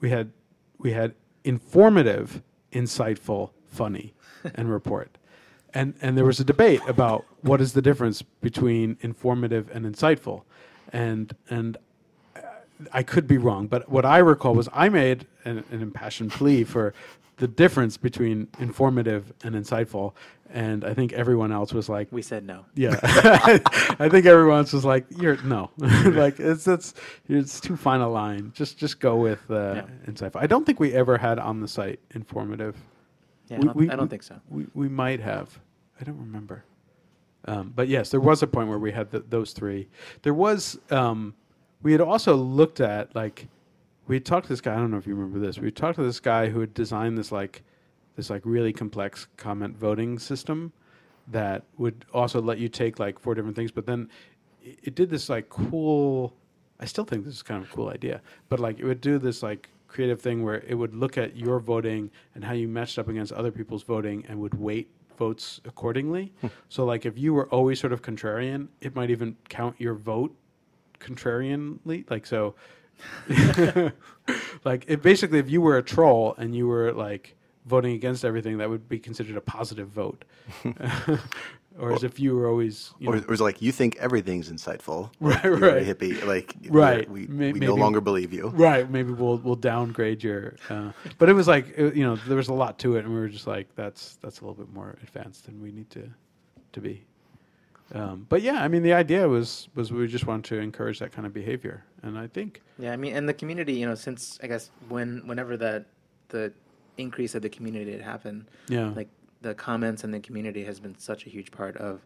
[0.00, 0.32] we had
[0.78, 1.14] we had
[1.44, 2.42] informative,
[2.72, 4.14] insightful, funny,
[4.54, 5.16] and report.
[5.74, 10.42] And, and there was a debate about what is the difference between informative and insightful,
[10.92, 11.76] and and
[12.92, 16.64] I could be wrong, but what I recall was I made an, an impassioned plea
[16.64, 16.92] for
[17.38, 20.12] the difference between informative and insightful,
[20.50, 22.64] and I think everyone else was like, We said no.
[22.74, 26.94] yeah, I think everyone else was like, "You're no, like it's it's
[27.28, 28.52] it's too fine a line.
[28.54, 31.98] Just just go with uh, insightful." I don't think we ever had on the site
[32.14, 32.76] informative.
[33.48, 34.40] Yeah, We- I, don't, we- I don't think so.
[34.48, 35.58] We we might have.
[36.00, 36.64] I don't remember.
[37.46, 39.88] Um, but yes, there was a point where we had th those three.
[40.22, 40.78] There was.
[40.90, 41.34] Um,
[41.82, 43.48] we had also looked at like
[44.06, 44.74] we talked to this guy.
[44.74, 45.58] I don't know if you remember this.
[45.58, 47.62] We talked to this guy who had designed this like
[48.16, 50.72] this like really complex comment voting system
[51.28, 53.70] that would also let you take like four different things.
[53.70, 54.08] But then
[54.62, 56.34] it, it did this like cool.
[56.80, 59.18] I still think this is kind of a cool idea, but like it would do
[59.18, 62.98] this like creative thing where it would look at your voting and how you matched
[62.98, 66.32] up against other people's voting and would weight votes accordingly.
[66.40, 66.48] Hmm.
[66.68, 70.34] so like if you were always sort of contrarian, it might even count your vote
[71.00, 72.08] contrarianly.
[72.10, 72.54] Like so
[74.64, 77.36] like it basically if you were a troll and you were like
[77.66, 80.24] voting against everything that would be considered a positive vote.
[81.78, 83.96] or as if you were always you Or, know, or was it like you think
[83.96, 85.10] everything's insightful?
[85.20, 85.86] Right, You're a right.
[85.86, 86.24] hippie.
[86.24, 87.08] Like Right.
[87.10, 88.48] We, May- we no longer believe you.
[88.48, 88.88] Right.
[88.88, 90.54] Maybe we'll we'll downgrade your.
[90.70, 93.12] Uh, but it was like uh, you know there was a lot to it, and
[93.14, 96.08] we were just like that's that's a little bit more advanced than we need to
[96.72, 97.04] to be.
[97.94, 101.12] Um, but yeah, I mean the idea was was we just wanted to encourage that
[101.12, 104.38] kind of behavior, and I think Yeah, I mean, and the community, you know, since
[104.42, 105.86] I guess when whenever that
[106.28, 106.52] the
[106.96, 108.46] increase of the community had happened.
[108.68, 108.88] Yeah.
[108.96, 109.08] Like
[109.44, 112.00] the comments and the community has been such a huge part of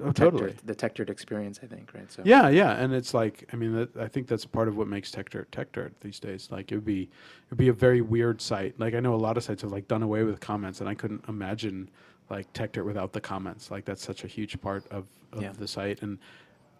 [0.00, 0.54] Oh, Tech totally.
[0.64, 1.60] The TechDirt experience.
[1.62, 2.10] I think right.
[2.10, 4.88] So Yeah, yeah, and it's like I mean, that, I think that's part of what
[4.88, 6.48] makes TechDirt Tech Dirt these days.
[6.50, 7.08] Like it would be, it
[7.50, 8.78] would be a very weird site.
[8.80, 10.94] Like I know a lot of sites have like done away with comments, and I
[10.94, 11.90] couldn't imagine
[12.30, 13.70] like TechDirt without the comments.
[13.70, 15.52] Like that's such a huge part of, of Yeah.
[15.52, 16.18] the site, and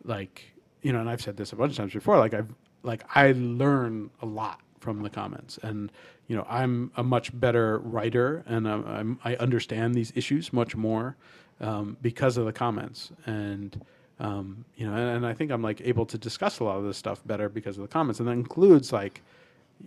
[0.04, 0.44] like
[0.80, 2.16] you know, and I've said this a bunch of times before.
[2.18, 2.48] Like I've
[2.82, 5.92] like I learn a lot from the comments, and
[6.26, 10.74] you know, I'm a much better writer, and I'm, I'm I understand these issues much
[10.74, 11.16] more
[11.60, 13.80] um, because of the comments, and
[14.18, 16.84] um, you know, and, and I think I'm like able to discuss a lot of
[16.84, 19.22] this stuff better because of the comments, and that includes like,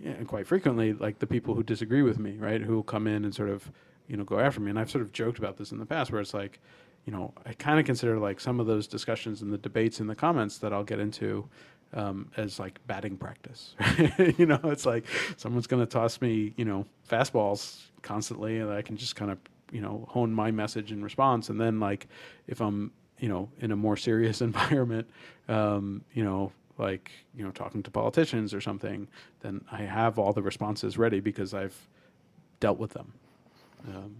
[0.02, 3.24] yeah, quite frequently, like the people who disagree with me, right, who will come in
[3.24, 3.70] and sort of,
[4.08, 6.10] you know, go after me, and I've sort of joked about this in the past,
[6.10, 6.58] where it's like,
[7.06, 10.06] you know, I kind of consider like some of those discussions and the debates in
[10.06, 11.48] the comments that I'll get into
[11.94, 13.74] um, as like batting practice.
[14.38, 15.06] you know, it's like
[15.36, 19.38] someone's going to toss me, you know, fastballs constantly, and I can just kind of,
[19.72, 21.48] you know, hone my message in response.
[21.48, 22.06] And then like
[22.46, 25.08] if I'm, you know, in a more serious environment,
[25.48, 29.08] um, you know, like you know, talking to politicians or something,
[29.40, 31.76] then I have all the responses ready because I've
[32.60, 33.12] dealt with them.
[33.88, 34.16] Um,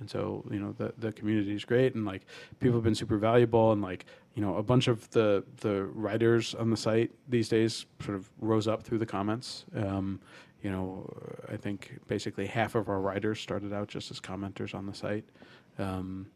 [0.00, 2.26] and so you know the the community is great and like
[2.58, 6.54] people have been super valuable and like you know a bunch of the the writers
[6.54, 10.20] on the site these days sort of rose up through the comments um,
[10.62, 11.08] you know
[11.52, 15.24] i think basically half of our writers started out just as commenters on the site
[15.78, 16.26] um,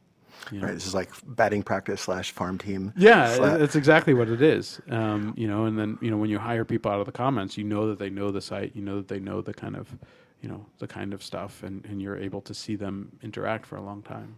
[0.51, 2.93] you know, Right, this is like batting practice slash farm team.
[2.97, 4.81] yeah, it's exactly what it is.
[4.91, 7.57] Um, you know, and then you know when you hire people out of the comments,
[7.57, 9.97] you know that they know the site, you know that they know the kind of,
[10.45, 13.77] you know, the kind of stuff, and, and you're able to see them interact for
[13.77, 14.37] a long time.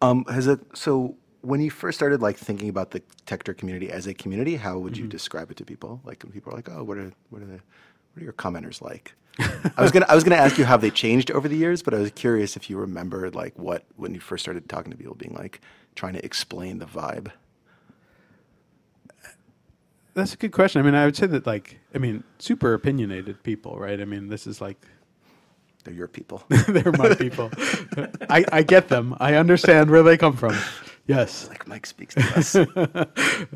[0.00, 4.06] Um, has it so when you first started like thinking about the TechDirt community as
[4.06, 5.02] a community, how would Mm-hmm.
[5.04, 6.00] you describe it to people?
[6.04, 7.60] Like when people are like, "Oh, what are what are the
[8.14, 9.14] what are your commenters like?"
[9.76, 11.94] I was gonna I was gonna ask you how they changed over the years, but
[11.94, 15.14] I was curious if you remember like what when you first started talking to people,
[15.16, 15.60] being like
[15.96, 17.30] trying to explain the vibe.
[20.14, 20.80] That's a good question.
[20.80, 24.00] I mean, I would say that like, I mean, super opinionated people, right?
[24.00, 24.78] I mean, this is like
[25.84, 26.42] They're your people.
[26.68, 27.50] they're my people.
[28.30, 29.16] I, I get them.
[29.20, 30.56] I understand where they come from.
[31.06, 31.48] Yes.
[31.48, 32.56] like Mike speaks to us.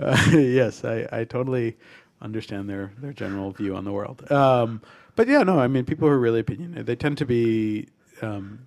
[0.01, 1.77] Uh, yes, I, I totally
[2.21, 4.31] understand their, their general view on the world.
[4.31, 4.83] Um,
[5.15, 7.89] but yeah, no, I mean, people who are really opinionated, they tend to be,
[8.21, 8.67] um,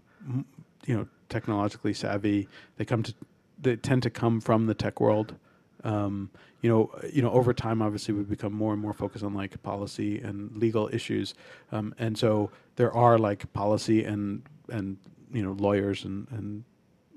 [0.85, 2.47] you know, technologically savvy.
[2.77, 3.13] They come to,
[3.61, 5.35] they tend to come from the tech world.
[5.83, 6.29] Um,
[6.61, 9.61] you know, you know, over time, obviously, we've become more and more focused on like
[9.63, 11.33] policy and legal issues,
[11.71, 14.97] um, and so there are like policy and and
[15.31, 16.63] you know lawyers and and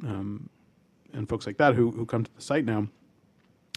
[0.05, 0.49] um,
[1.13, 2.87] and folks like that who who come to the site now.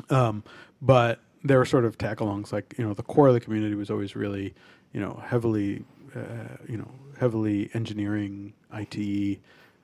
[0.09, 0.43] Um,
[0.81, 3.89] but there were sort of tag-alongs, like you know, the core of the community was
[3.89, 4.53] always really,
[4.93, 5.83] you know, heavily,
[6.15, 9.39] uh, you know, heavily engineering, IT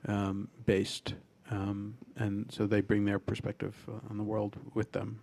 [0.06, 1.14] um, based,
[1.52, 5.20] um, and so they bring their perspective uh, on the world with them.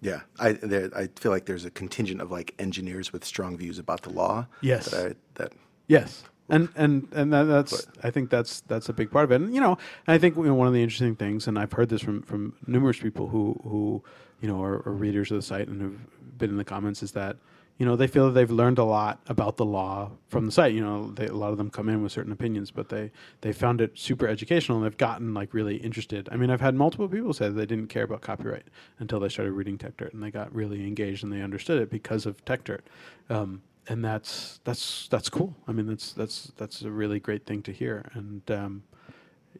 [0.00, 3.78] Yeah, I there, I feel like there's a contingent of like engineers with strong views
[3.78, 4.46] about the law.
[4.60, 4.90] Yes.
[4.90, 5.52] that, I, that
[5.86, 9.40] Yes, and and and that, that's I think that's that's a big part of it.
[9.40, 9.78] And you know,
[10.08, 12.54] I think you know, one of the interesting things, and I've heard this from from
[12.66, 14.02] numerous people who who
[14.40, 17.12] you know are, are readers of the site and have been in the comments, is
[17.12, 17.36] that
[17.78, 20.72] you know they feel that they've learned a lot about the law from the site.
[20.72, 23.10] You know, they, a lot of them come in with certain opinions, but they
[23.42, 26.28] they found it super educational and they've gotten like really interested.
[26.32, 28.68] I mean, I've had multiple people say they didn't care about copyright
[28.98, 32.24] until they started reading TechDirt, and they got really engaged and they understood it because
[32.24, 32.80] of TechDirt.
[33.28, 35.54] Um, and that's that's that's cool.
[35.68, 38.84] I mean, that's that's that's a really great thing to hear, and um,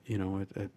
[0.07, 0.71] you know, it, it,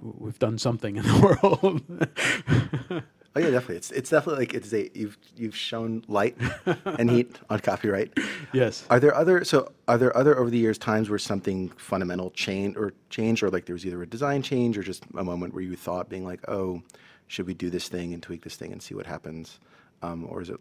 [0.00, 1.38] we've done something in the
[2.90, 3.02] world.
[3.36, 3.76] Oh yeah, definitely.
[3.76, 6.36] It's it's definitely like it's a you've you've shown light
[6.84, 8.18] and heat on copyright.
[8.52, 8.84] yes.
[8.90, 12.76] Are there other so are there other over the years times where something fundamental changed
[12.76, 15.62] or changed or like there was either a design change or just a moment where
[15.62, 16.82] you thought being like, oh,
[17.28, 19.60] should we do this thing and tweak this thing and see what happens,
[20.02, 20.60] um, or has it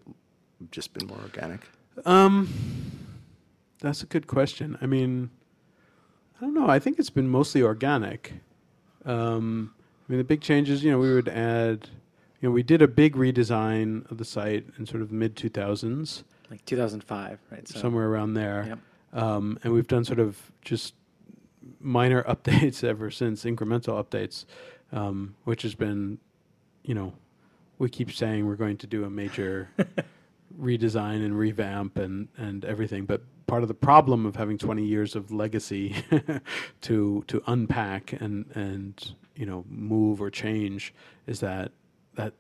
[0.71, 1.61] just been more organic?
[2.05, 2.49] Um,
[3.79, 4.77] that's a good question.
[4.81, 5.29] I mean,
[6.37, 6.69] I don't know.
[6.69, 8.33] I think it's been mostly organic.
[9.05, 9.73] Um,
[10.07, 11.89] I mean, the big changes, you know, we would add,
[12.39, 16.23] you know, we did a big redesign of the site in sort of mid 2000s,
[16.49, 17.67] like 2005, right?
[17.67, 18.65] So somewhere around there.
[18.67, 18.79] Yep.
[19.13, 20.93] Um, and we've done sort of just
[21.79, 24.45] minor updates ever since, incremental updates,
[24.91, 26.19] um, which has been,
[26.83, 27.13] you know,
[27.79, 29.69] we keep saying we're going to do a major
[30.59, 33.05] redesign and revamp and, and everything.
[33.05, 35.95] But part of the problem of having 20 years of legacy
[36.81, 40.93] to to unpack and and you know move or change
[41.27, 41.71] is that
[42.17, 42.33] that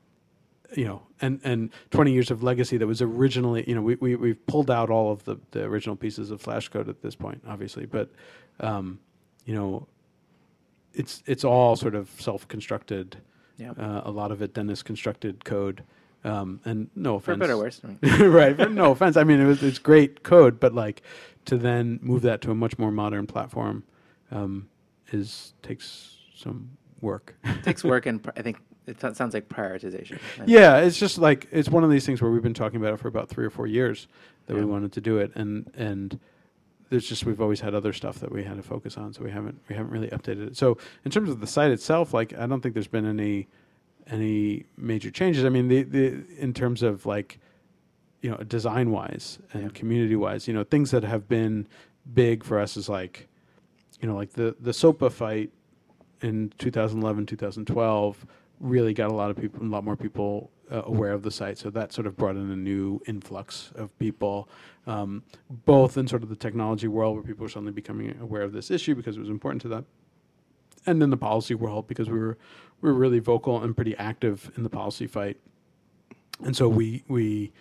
[0.75, 4.15] you know, and and 20 years of legacy that was originally, you know, we we
[4.15, 7.41] we've pulled out all of the the original pieces of Flash code at this point,
[7.47, 8.11] obviously, but
[8.59, 8.99] um,
[9.45, 9.87] you know,
[10.93, 13.17] it's it's all sort of self-constructed.
[13.57, 13.71] Yeah.
[13.71, 15.83] Uh, a lot of it Dennis constructed code.
[16.23, 17.35] Um, and no offense.
[17.35, 17.81] For better or worse.
[18.19, 18.57] Right.
[18.57, 19.15] But no offense.
[19.17, 21.01] I mean, it was it's great code, but like
[21.45, 23.83] to then move that to a much more modern platform
[24.31, 24.67] um,
[25.11, 26.71] is takes some
[27.01, 27.35] work.
[27.43, 28.57] it takes work and pr- I think
[28.87, 30.17] it so- sounds like prioritization.
[30.47, 32.97] Yeah, it's just like it's one of these things where we've been talking about it
[32.99, 34.07] for about three or four years
[34.47, 36.19] that we wanted to do it, and and
[36.89, 39.29] there's just we've always had other stuff that we had to focus on, so we
[39.31, 40.57] haven't we haven't really updated it.
[40.57, 43.47] So in terms of the site itself, like I don't think there's been any
[44.09, 45.43] any major changes.
[45.43, 47.39] I mean, the the in terms of like
[48.21, 49.69] you know design wise and Yeah.
[49.73, 51.67] community wise, you know things that have been
[52.13, 53.27] big for us is like
[53.99, 55.51] you know like the the SOPA fight
[56.21, 58.25] in 2011 2012
[58.59, 61.57] really got a lot of people a lot more people uh, aware of the site.
[61.57, 64.49] So that sort of brought in a new influx of people
[64.85, 68.53] um, both in sort of the technology world where people were suddenly becoming aware of
[68.53, 69.85] this issue because it was important to them
[70.87, 72.37] and in the policy world because we were
[72.81, 75.37] we were really vocal and pretty active in the policy fight.
[76.43, 77.51] And so we we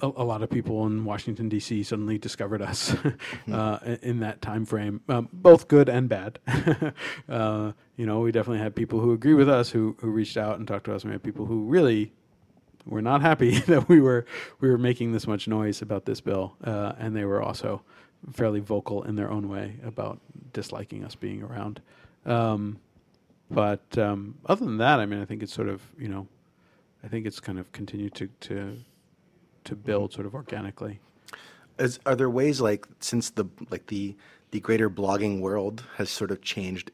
[0.00, 1.82] a, a lot of people in Washington D.C.
[1.82, 2.94] suddenly discovered us
[3.52, 6.38] uh, in that time frame, um, both good and bad.
[7.28, 10.58] uh, you know, we definitely had people who agree with us who who reached out
[10.58, 11.04] and talked to us.
[11.04, 12.12] We had people who really
[12.84, 14.26] were not happy that we were
[14.60, 17.82] we were making this much noise about this bill, uh, and they were also
[18.32, 20.20] fairly vocal in their own way about
[20.52, 21.80] disliking us being around.
[22.24, 22.78] Um,
[23.50, 26.26] but um, other than that, I mean, I think it's sort of you know,
[27.02, 28.78] I think it's kind of continued to to
[29.66, 31.00] to build sort of organically.
[32.06, 34.16] Are there ways like since the like the
[34.50, 36.90] the greater blogging world has sort of changed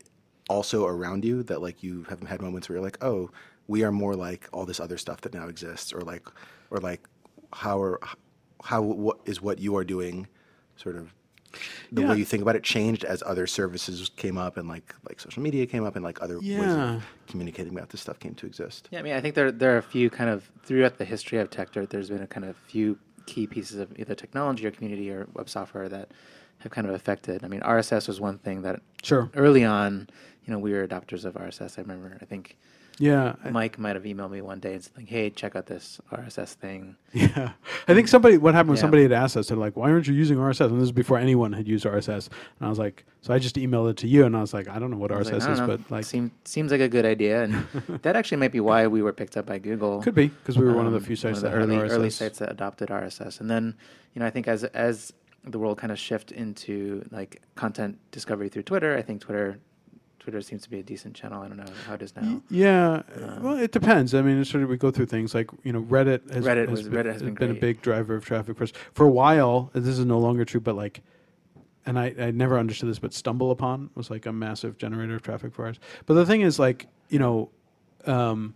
[0.48, 3.30] also around you that like you have had moments where you're like oh
[3.68, 6.26] we are more like all this other stuff that now exists or like
[6.70, 7.08] or like
[7.52, 8.00] how are
[8.64, 10.26] how what is what you are doing
[10.76, 11.14] sort of
[11.90, 12.10] the Yeah.
[12.10, 15.42] way you think about it changed as other services came up and like like social
[15.42, 18.88] media came up and like other ways of communicating about this stuff came to exist.
[18.90, 21.38] Yeah, I mean, I think there there are a few kind of throughout the history
[21.38, 21.90] of TechDirt.
[21.90, 25.48] There's been a kind of few key pieces of either technology or community or web
[25.48, 26.10] software that
[26.58, 27.44] have kind of affected.
[27.44, 29.30] I mean, RSS was one thing that Sure.
[29.34, 30.08] early on,
[30.44, 31.78] you know, we were adopters of RSS.
[31.78, 32.56] I remember, I think
[32.98, 33.34] Yeah.
[33.50, 36.54] Mike might have emailed me one day and said, like, "Hey, check out this RSS
[36.54, 37.52] thing." Yeah,
[37.88, 38.38] I think somebody.
[38.38, 38.82] What happened was Yeah.
[38.82, 41.18] somebody had asked us, they're like, "Why aren't you using RSS?" And this is before
[41.18, 42.28] anyone had used RSS.
[42.58, 44.68] And I was like, so I just emailed it to you, and I was like,
[44.68, 45.66] I don't know what RSS like, is, know.
[45.66, 47.54] but like, Seem, seems like a good idea, and
[48.02, 50.00] that actually might be why we were picked up by Google.
[50.02, 52.38] could be because we were one of the um, few sites that early early sites
[52.38, 53.40] that adopted RSS.
[53.40, 53.74] And then,
[54.14, 55.12] you know, I think as as
[55.44, 59.58] the world kind of shift into like content discovery through Twitter, I think Twitter
[60.22, 61.42] Twitter seems to be a decent channel.
[61.42, 62.40] I don't know how it is now.
[62.48, 64.14] Yeah, Um, well, it depends.
[64.14, 66.68] I mean, it's sort of we go through things like you know Reddit has Reddit
[66.68, 69.70] has was- Reddit has been a big driver of traffic for us for a while.
[69.74, 71.02] This is no longer true, but like,
[71.84, 75.52] and I I never understood this, but StumbleUpon was like a massive generator of traffic
[75.52, 75.76] for us.
[76.06, 77.50] But the thing is, like, you know,
[78.06, 78.54] um,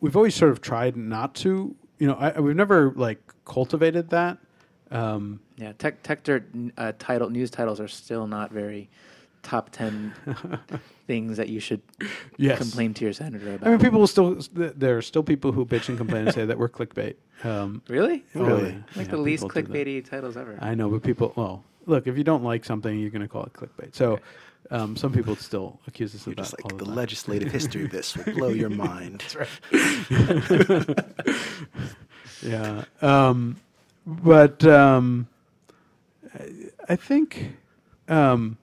[0.00, 1.74] we've always sort of tried not to.
[1.98, 4.38] You know, I, I- we've never like cultivated that.
[4.90, 8.88] Um, Yeah, Tech TechDirt uh, title news titles are still not very
[9.46, 10.12] top ten
[11.06, 11.80] things that you should
[12.36, 12.58] Yes.
[12.58, 13.66] complain to your senator about.
[13.66, 14.36] I mean, people will still.
[14.52, 17.14] There are still people who bitch and complain and say that we're clickbait.
[17.44, 18.70] Um, really, oh, Really?
[18.72, 19.72] yeah, like yeah, the least people do that.
[19.86, 20.58] clickbaity titles ever.
[20.60, 21.32] I know, but people.
[21.36, 23.94] Well, look, if you don't like something, you're going to call it clickbait.
[23.94, 24.18] So,
[24.70, 26.42] um, some people still accuse us of You're that.
[26.42, 26.94] just like the time.
[26.94, 29.22] legislative history of this will blow your mind.
[32.42, 32.84] Yeah.
[33.02, 33.56] Um,
[34.06, 35.26] but um,
[36.34, 36.50] I,
[36.90, 37.52] I think,
[38.08, 38.56] um,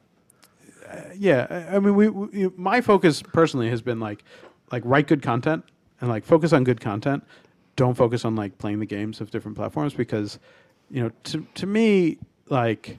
[1.17, 1.67] yeah.
[1.71, 4.23] I, mean, we, we my focus personally has been like,
[4.71, 5.63] like write good content
[6.01, 7.23] and like focus on good content.
[7.75, 10.39] Don't focus on like playing the games of different platforms because,
[10.91, 12.17] you know, to to me,
[12.49, 12.97] like,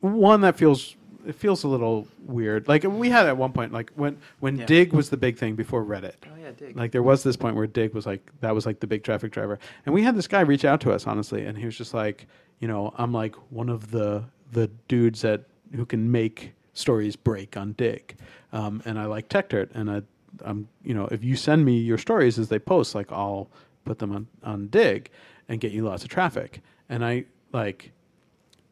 [0.00, 2.66] one that feels it feels a little weird.
[2.66, 4.66] Like we had at one point, like when when Yeah.
[4.66, 6.14] Digg was the big thing before Reddit.
[6.24, 6.76] oh yeah, Digg.
[6.76, 9.32] Like there was this point where Digg was like that was like the big traffic
[9.32, 11.92] driver, and we had this guy reach out to us honestly, and he was just
[11.92, 12.26] like,
[12.60, 15.42] you know, I'm like one of the the dudes that
[15.74, 18.16] who can make stories break on Digg,
[18.52, 20.02] um, and I like TechDirt and I,
[20.44, 23.48] I'm you know if you send me your stories as they post, like I'll
[23.84, 25.10] put them on on Digg,
[25.48, 27.92] and get you lots of traffic, and I like,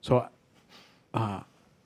[0.00, 0.28] so.
[1.14, 1.40] Uh,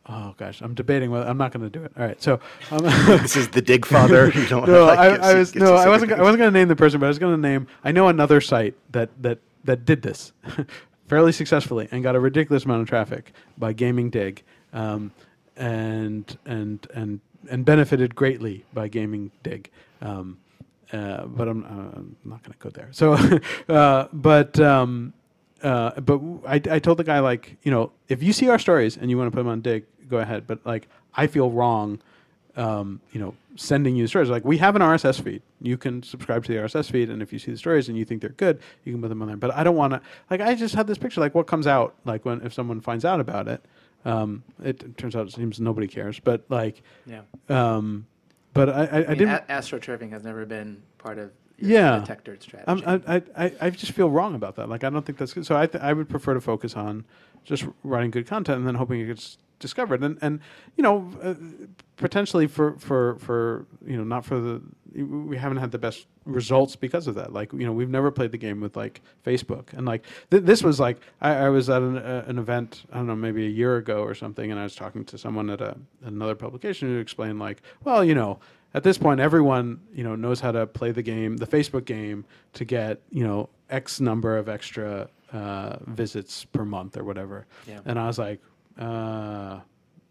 [0.06, 1.92] Oh gosh, I'm debating whether I'm not going to do it.
[1.96, 2.40] All right, so
[2.72, 2.82] um,
[3.22, 4.32] this is the Digg father.
[4.42, 6.12] You don't no, like, I, I was no, I wasn't.
[6.12, 7.68] I wasn't going to name the person, but I was going to name.
[7.84, 10.32] I know another site that that that did this
[11.06, 14.42] fairly successfully and got a ridiculous amount of traffic by gaming Digg,
[14.72, 15.12] um,
[15.56, 17.20] and and and
[17.50, 19.70] and benefited greatly by gaming Digg,
[20.00, 20.38] um,
[20.92, 22.88] uh, but I'm, uh, I'm not going to go there.
[22.92, 23.14] So,
[23.74, 25.12] uh, but um,
[25.62, 28.58] uh, but w- I, I told the guy like you know if you see our
[28.58, 30.46] stories and you want to put them on Digg, go ahead.
[30.46, 32.00] But like I feel wrong,
[32.56, 34.30] um, you know, sending you stories.
[34.30, 35.42] Like we have an RSS feed.
[35.60, 38.04] You can subscribe to the RSS feed, and if you see the stories and you
[38.04, 39.36] think they're good, you can put them on there.
[39.36, 40.00] But I don't want to.
[40.30, 41.20] Like I just had this picture.
[41.20, 41.94] Like what comes out?
[42.04, 43.64] Like when if someone finds out about it,
[44.04, 46.18] um, it, turns out it seems nobody cares.
[46.20, 47.22] But like, Yeah.
[47.48, 48.06] um,
[48.54, 49.28] but I, I, I, I mean, didn't.
[49.30, 52.04] a- astroturfing has never been part of your Yeah.
[52.04, 52.84] detectored strategy.
[52.86, 54.68] I'm, I, I, I, I just feel wrong about that.
[54.68, 55.46] Like, I don't think that's good.
[55.46, 57.04] So I, th- I would prefer to focus on
[57.44, 60.02] just writing good content and then hoping it gets discovered.
[60.02, 60.40] And, and
[60.76, 61.34] you know, uh,
[61.96, 64.60] potentially for, for, for, you know, not for the,
[64.94, 67.32] we haven't had the best results because of that.
[67.32, 69.72] Like, you know, we've never played the game with like Facebook.
[69.72, 72.98] And like, th- this was like, I, I was at an, uh, an event, I
[72.98, 75.60] don't know, maybe a year ago or something, and I was talking to someone at
[75.60, 78.38] a, another publication who explained like, well, you know,
[78.74, 82.24] at this point everyone you know knows how to play the game the facebook game
[82.54, 87.80] to get you know x number of extra uh, visits per month or whatever Yeah.
[87.84, 88.40] and i was like
[88.78, 89.60] uh,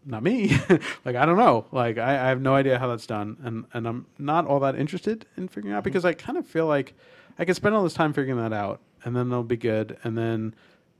[0.04, 0.56] not me.
[1.04, 1.66] Like i don't know.
[1.72, 4.76] Like I, I have no idea how that's done and and i'm not all that
[4.76, 6.94] interested in figuring out because i kind of feel like
[7.38, 10.16] i could spend all this time figuring that out and then they'll be good and
[10.16, 10.54] then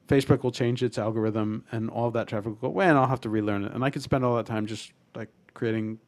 [0.09, 3.07] facebook will change its algorithm and all of that traffic will go away and i'll
[3.07, 3.73] have to relearn it.
[3.73, 5.99] And i could spend all that time just like creating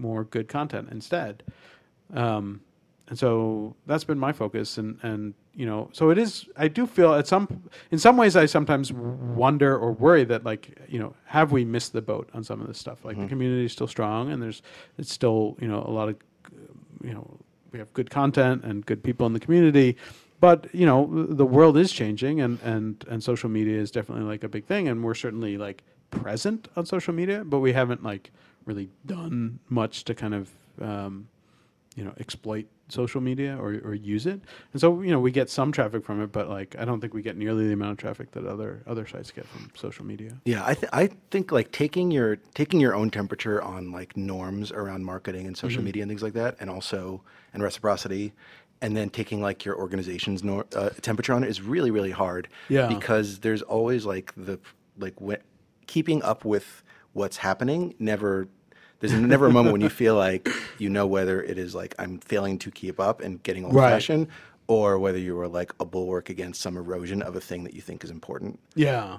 [0.00, 1.42] more good content instead.
[2.14, 2.62] Um,
[3.08, 6.46] and so that's been my focus, and and you know, so it is.
[6.56, 10.78] I do feel at some, in some ways, I sometimes wonder or worry that like
[10.88, 13.04] you know, have we missed the boat on some of this stuff?
[13.04, 14.62] Like the community is still strong, and there's
[14.96, 16.16] it's still you know a lot of
[17.02, 17.38] you know
[17.72, 19.96] we have good content and good people in the community
[20.40, 24.42] but you know the world is changing and and and social media is definitely like
[24.42, 28.32] a big thing and we're certainly like present on social media but we haven't like
[28.64, 31.28] really done much to kind of um,
[31.96, 34.40] you know exploit social media or, or use it
[34.72, 37.14] and so you know we get some traffic from it but like i don't think
[37.14, 40.30] we get nearly the amount of traffic that other other sites get from social media
[40.44, 44.70] Yeah, I, th- I think like taking your taking your own temperature on like norms
[44.72, 45.66] around marketing and Mm-hmm.
[45.66, 47.22] social media and things like that, and also
[47.52, 48.32] and reciprocity,
[48.80, 52.48] and then taking like your organization's nor- uh, temperature on it is really really hard.
[52.68, 52.86] Yeah.
[52.86, 54.58] because there's always like the
[54.96, 55.42] like wh-
[55.86, 56.82] keeping up with
[57.14, 58.48] what's happening never.
[59.00, 60.48] There's never a moment when you feel like
[60.78, 63.90] you know whether it is like I'm failing to keep up and getting old Right.
[63.90, 64.28] fashioned,
[64.68, 67.80] or whether you are like a bulwark against some erosion of a thing that you
[67.80, 68.58] think is important.
[68.74, 69.18] Yeah.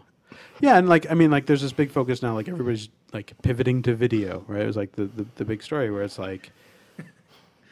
[0.62, 3.82] Yeah, and like I mean, like there's this big focus now, like everybody's like pivoting
[3.84, 4.62] to video, right?
[4.62, 6.52] It was like the, the, the big story where it's like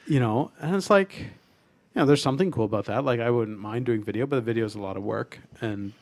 [0.07, 3.05] you know, and it's like you know, there's something cool about that.
[3.05, 5.93] Like I wouldn't mind doing video, but the video is a lot of work and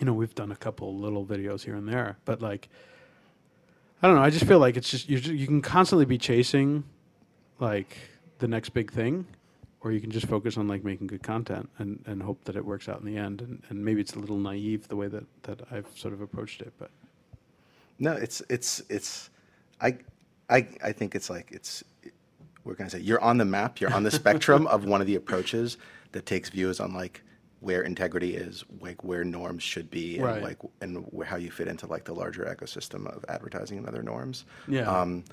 [0.00, 2.68] you know, we've done a couple little videos here and there, but like
[4.04, 6.84] I don't know, I just feel like it's just you you can constantly be chasing
[7.58, 7.96] like
[8.38, 9.26] the next big thing
[9.80, 12.62] or you can just focus on like making good content and, and hope that it
[12.62, 13.40] works out in the end.
[13.40, 16.60] And, and maybe it's a little naive the way that, that I've sort of approached
[16.60, 16.90] it but
[17.98, 19.30] No, it's it's it's
[19.80, 19.96] I
[20.50, 21.82] I I think it's like it's
[22.64, 22.98] we're gonna say?
[22.98, 25.78] You're on the map, you're on the spectrum of one of the approaches
[26.12, 27.22] that takes views on like
[27.64, 30.42] where integrity is, like where norms should be, and Right.
[30.42, 34.44] like and how you fit into like the larger ecosystem of advertising and other norms.
[34.68, 34.90] Yeah.
[34.90, 35.24] Um,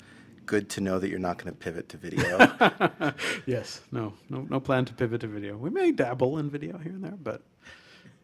[0.46, 2.36] good to know that you're not going to pivot to video.
[3.46, 6.90] yes no no no plan to pivot to video we may dabble in video here
[6.92, 7.42] and there but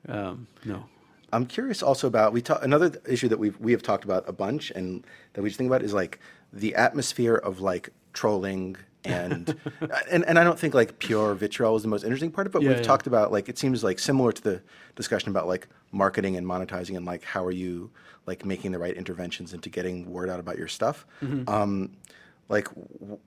[0.08, 0.84] um, no
[1.32, 4.32] I'm curious also about we talk another issue that we we have talked about a
[4.32, 6.18] bunch and that we just think about is like
[6.52, 8.76] the atmosphere of like trolling
[9.08, 9.56] and
[10.10, 12.54] and and I don't think like pure vitriol is the most interesting part of it.
[12.54, 12.82] But Yeah, we've yeah.
[12.84, 14.62] talked about like it seems like similar to the
[14.96, 17.90] discussion about like marketing and monetizing and like how are you
[18.26, 21.06] like making the right interventions into getting word out about your stuff.
[21.22, 21.48] Mm-hmm.
[21.48, 21.96] Um,
[22.48, 22.68] like
[23.00, 23.18] w-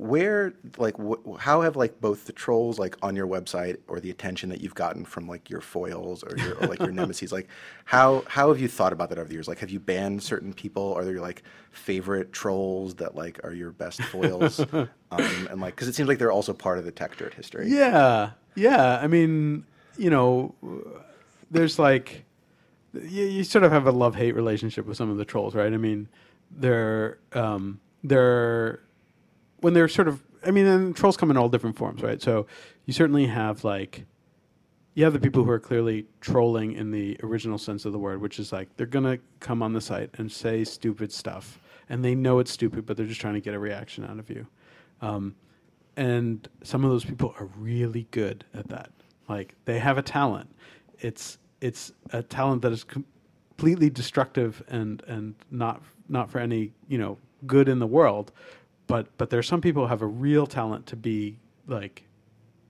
[0.00, 4.10] where like wh- how have like both the trolls like on your website or the
[4.10, 7.46] attention that you've gotten from like your foils or your or, like your nemesis like
[7.84, 9.46] how how have you thought about that over the years?
[9.46, 10.94] Like have you banned certain people?
[10.94, 14.64] Are there like favorite trolls that like are your best foils?
[15.12, 17.68] Um, and like because it seems like they're also part of the tech dirt history.
[17.68, 19.00] Yeah, yeah.
[19.02, 19.64] I mean,
[19.98, 20.54] you know,
[21.50, 22.24] there's like
[22.94, 25.74] you, you sort of have a love hate relationship with some of the trolls, right?
[25.74, 26.06] I mean,
[26.48, 28.82] they're um, they're
[29.60, 30.22] when they're sort of.
[30.44, 32.20] I mean, and trolls come in all different forms, right?
[32.22, 32.46] So
[32.86, 34.06] you certainly have like
[34.94, 38.20] you have the people who are clearly trolling in the original sense of the word,
[38.20, 41.58] which is like they're gonna come on the site and say stupid stuff,
[41.88, 44.30] and they know it's stupid, but they're just trying to get a reaction out of
[44.30, 44.46] you.
[45.00, 45.34] Um,
[45.96, 48.90] and some of those people are really good at that.
[49.28, 50.54] Like they have a talent.
[50.98, 56.98] It's it's a talent that is completely destructive and and not not for any you
[56.98, 58.32] know good in the world.
[58.90, 62.02] But but there are some people who have a real talent to be like,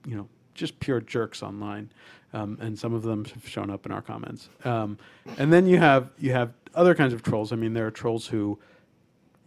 [0.05, 1.91] you know, just pure jerks online,
[2.33, 4.49] um, and some of them have shown up in our comments.
[4.63, 4.97] Um,
[5.37, 7.51] and then you have you have other kinds of trolls.
[7.51, 8.59] I mean, there are trolls who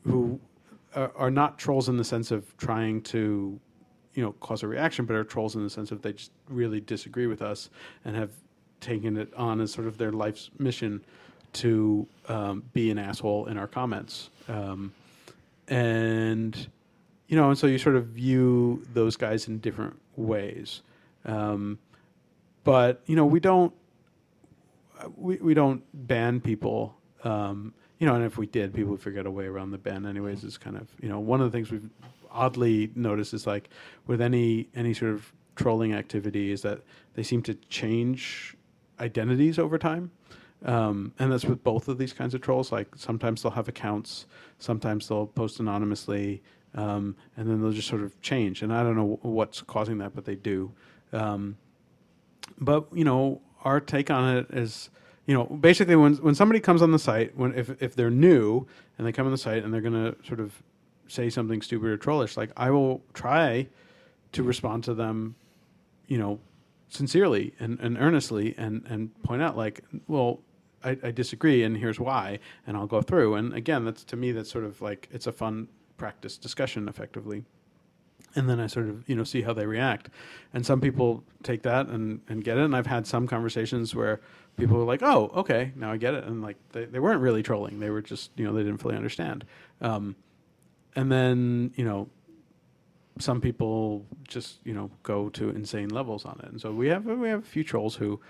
[0.04, 0.40] who
[0.94, 3.58] are, are not trolls in the sense of trying to
[4.14, 6.80] you know cause a reaction, but are trolls in the sense of they just really
[6.80, 7.70] disagree with us
[8.04, 8.30] and have
[8.80, 11.02] taken it on as sort of their life's mission
[11.52, 14.30] to um, be an asshole in our comments.
[14.48, 14.92] Um,
[15.68, 16.68] and
[17.28, 20.82] you know, and so you sort of view those guys in different ways.
[21.24, 21.78] Um,
[22.64, 23.72] but you know, we don't
[25.16, 26.94] we, we don't ban people.
[27.24, 29.78] Um, you know, and if we did, people would figure out a way around the
[29.78, 30.04] ban.
[30.04, 31.88] Anyways, it's kind of you know one of the things we've
[32.30, 33.70] oddly noticed is like
[34.06, 36.80] with any any sort of trolling activity is that
[37.14, 38.56] they seem to change
[39.00, 40.10] identities over time.
[40.64, 42.72] Um, and that's with both of these kinds of trolls.
[42.72, 44.26] Like sometimes they'll have accounts,
[44.58, 46.42] sometimes they'll post anonymously,
[46.74, 48.62] um, and then they'll just sort of change.
[48.62, 50.72] And I don't know what's causing that, but they do.
[51.12, 51.56] Um,
[52.58, 54.90] but you know, our take on it is,
[55.26, 58.66] you know, basically when when somebody comes on the site, when if if they're new
[58.96, 60.62] and they come on the site and they're going to sort of
[61.08, 63.68] say something stupid or trollish, like I will try
[64.32, 65.36] to respond to them,
[66.06, 66.40] you know,
[66.88, 70.40] sincerely and, and earnestly and, and point out like, well,
[70.84, 73.34] I, I disagree and here's why, and I'll go through.
[73.34, 77.44] And again, that's to me, that's sort of like it's a fun practice discussion effectively.
[78.36, 80.10] And then I sort of you know see how they react,
[80.52, 82.64] and some people take that and, and get it.
[82.64, 84.20] And I've had some conversations where
[84.56, 87.44] people are like, "Oh, okay, now I get it," and like they, they weren't really
[87.44, 89.44] trolling; they were just you know they didn't fully understand.
[89.80, 90.16] Um,
[90.96, 92.08] and then you know
[93.18, 97.04] some people just you know go to insane levels on it and so we have
[97.04, 98.20] we have a few trolls who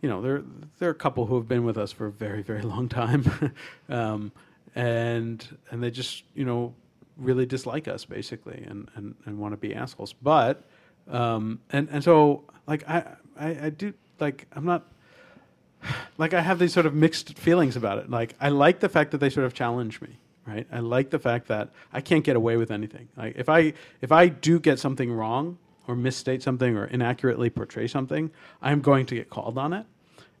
[0.00, 0.42] you know there
[0.78, 3.54] there are a couple who have been with us for a very very long time
[3.88, 4.32] um,
[4.74, 6.74] and and they just you know
[7.16, 10.64] really dislike us basically and and, and want to be assholes but
[11.08, 13.04] um, and and so like I,
[13.38, 14.86] I i do like i'm not
[16.18, 19.10] like i have these sort of mixed feelings about it like i like the fact
[19.10, 20.66] that they sort of challenge me right?
[20.72, 23.08] I like the fact that I can't get away with anything.
[23.16, 27.86] Like if I if I do get something wrong or misstate something or inaccurately portray
[27.86, 28.30] something,
[28.62, 29.86] I'm going to get called on it.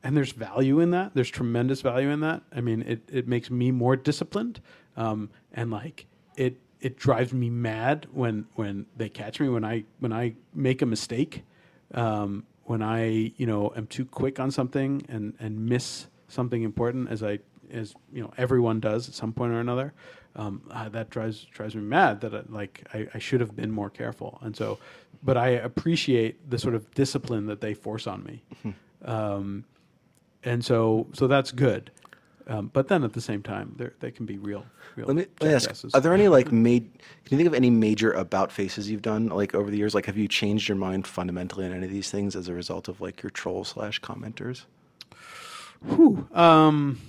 [0.02, 1.14] And there's value in that.
[1.14, 2.42] There's tremendous value in that.
[2.54, 4.60] I mean, it, it makes me more disciplined,
[4.96, 9.84] um, and like it it drives me mad when when they catch me when I
[9.98, 11.44] when I make a mistake,
[11.92, 17.10] um, when I you know am too quick on something and and miss something important
[17.10, 19.92] as I as you know everyone does at some point or another.
[20.36, 22.20] Um, uh, that drives drives me mad.
[22.20, 24.78] That I, like I, I, should have been more careful, and so,
[25.24, 29.10] but I appreciate the sort of discipline that they force on me, mm-hmm.
[29.10, 29.64] um,
[30.44, 31.90] and so so that's good.
[32.46, 34.64] Um, but then at the same time, they can be real.
[34.96, 36.82] real let me, let me ask: Are there any like made?
[37.24, 39.94] Can you think of any major about faces you've done like over the years?
[39.94, 42.88] Like, have you changed your mind fundamentally on any of these things as a result
[42.88, 44.64] of like your troll slash commenters?
[45.86, 46.28] Whew.
[46.32, 47.00] Um,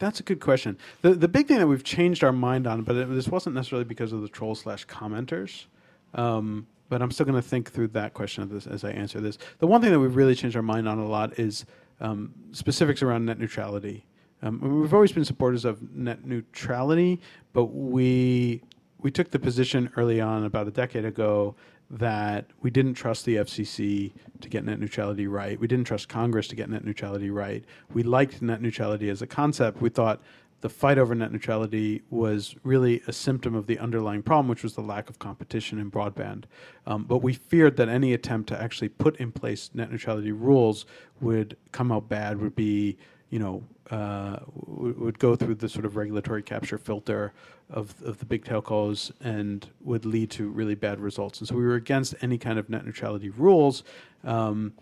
[0.00, 0.76] that's a good question.
[1.02, 3.84] The the big thing that we've changed our mind on, but it, this wasn't necessarily
[3.84, 5.66] because of the troll slash commenters.
[6.14, 9.38] Um, but I'm still going to think through that question as I answer this.
[9.60, 11.64] The one thing that we've really changed our mind on a lot is
[12.00, 14.04] um, specifics around net neutrality.
[14.42, 17.20] Um, we've always been supporters of net neutrality,
[17.52, 18.62] but we
[18.98, 21.54] we took the position early on, about a decade ago,
[21.90, 25.58] that we didn't trust the FCC to get net neutrality right.
[25.58, 27.64] We didn't trust Congress to get net neutrality right.
[27.92, 29.80] We liked net neutrality as a concept.
[29.80, 30.22] We thought
[30.60, 34.74] the fight over net neutrality was really a symptom of the underlying problem, which was
[34.74, 36.44] the lack of competition in broadband.
[36.86, 40.86] Um, but we feared that any attempt to actually put in place net neutrality rules
[41.20, 42.98] would come out bad, would be
[43.30, 47.32] you know, uh, would go through the sort of regulatory capture filter
[47.70, 51.38] of, of the big telcos and would lead to really bad results.
[51.38, 53.84] And so we were against any kind of net neutrality rules,
[54.24, 54.72] um,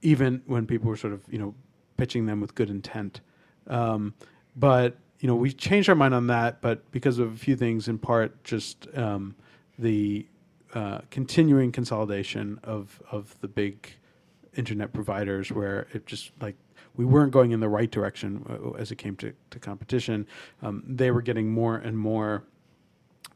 [0.00, 1.54] even when people were sort of, you know,
[1.96, 3.20] pitching them with good intent.
[3.66, 4.14] Um,
[4.56, 7.88] but, you know, we changed our mind on that, but because of a few things,
[7.88, 9.34] in part just um,
[9.78, 10.26] the
[10.74, 13.88] uh, continuing consolidation of, of the big
[14.56, 16.56] internet providers where it just like
[16.96, 20.26] we weren't going in the right direction uh, as it came to, to competition.
[20.62, 22.44] Um, they were getting more and more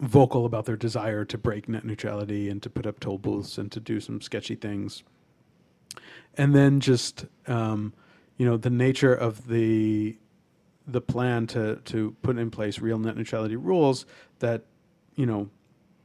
[0.01, 3.73] vocal about their desire to break net neutrality and to put up toll booths and
[3.73, 5.03] to do some sketchy things.
[6.37, 7.95] And then just um,
[8.37, 10.19] you know the nature of the
[10.87, 14.07] the plan to to put in place real net neutrality rules
[14.41, 14.65] that
[15.15, 15.49] you know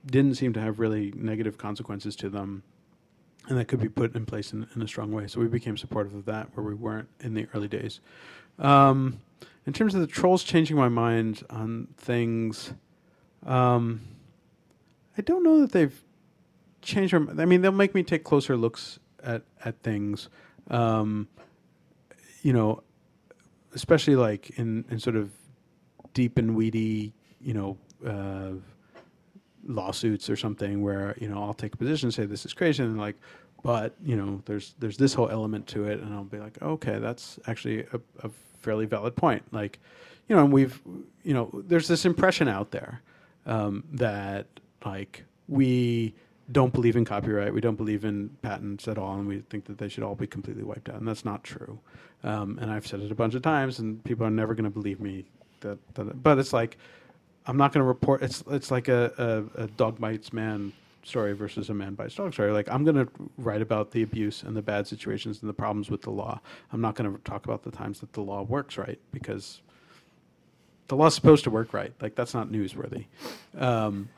[0.05, 2.63] didn't seem to have really negative consequences to them
[3.47, 5.27] and that could be put in place in, in, a strong way.
[5.27, 7.99] So we became supportive of that where we weren't in the early days.
[8.59, 9.19] Um,
[9.65, 12.73] in terms of the trolls changing my mind on things,
[13.45, 14.01] um,
[15.17, 16.03] I don't know that they've
[16.81, 17.13] changed.
[17.13, 20.29] Their, I mean, they'll make me take closer looks at at things.
[20.69, 21.27] Um,
[22.41, 22.83] you know,
[23.73, 25.31] especially like in in sort of
[26.13, 27.77] deep and weedy, you know.
[28.05, 28.53] Uh,
[29.67, 32.83] lawsuits or something where you know I'll take a position and say this is crazy
[32.83, 33.15] and like
[33.63, 36.99] but you know there's there's this whole element to it and I'll be like okay
[36.99, 39.43] that's actually a, a fairly valid point.
[39.51, 39.79] Like
[40.27, 40.81] you know and we've
[41.23, 43.01] you know there's this impression out there
[43.45, 44.47] um, that
[44.85, 46.13] like we
[46.51, 49.77] don't believe in copyright we don't believe in patents at all and we think that
[49.77, 51.79] they should all be completely wiped out and that's not true.
[52.23, 54.69] Um, and I've said it a bunch of times and people are never going to
[54.69, 55.25] believe me
[55.61, 56.77] that, that but it's like
[57.45, 58.21] I'm not going to report.
[58.21, 60.73] It's it's like a, a, a dog bites man
[61.03, 62.51] story versus a man bites dog story.
[62.51, 65.89] Like I'm going to write about the abuse and the bad situations and the problems
[65.89, 66.39] with the law.
[66.71, 69.61] I'm not going to talk about the times that the law works right because
[70.87, 71.93] the law's supposed to work right.
[72.01, 73.05] Like that's not newsworthy.
[73.57, 74.09] Um,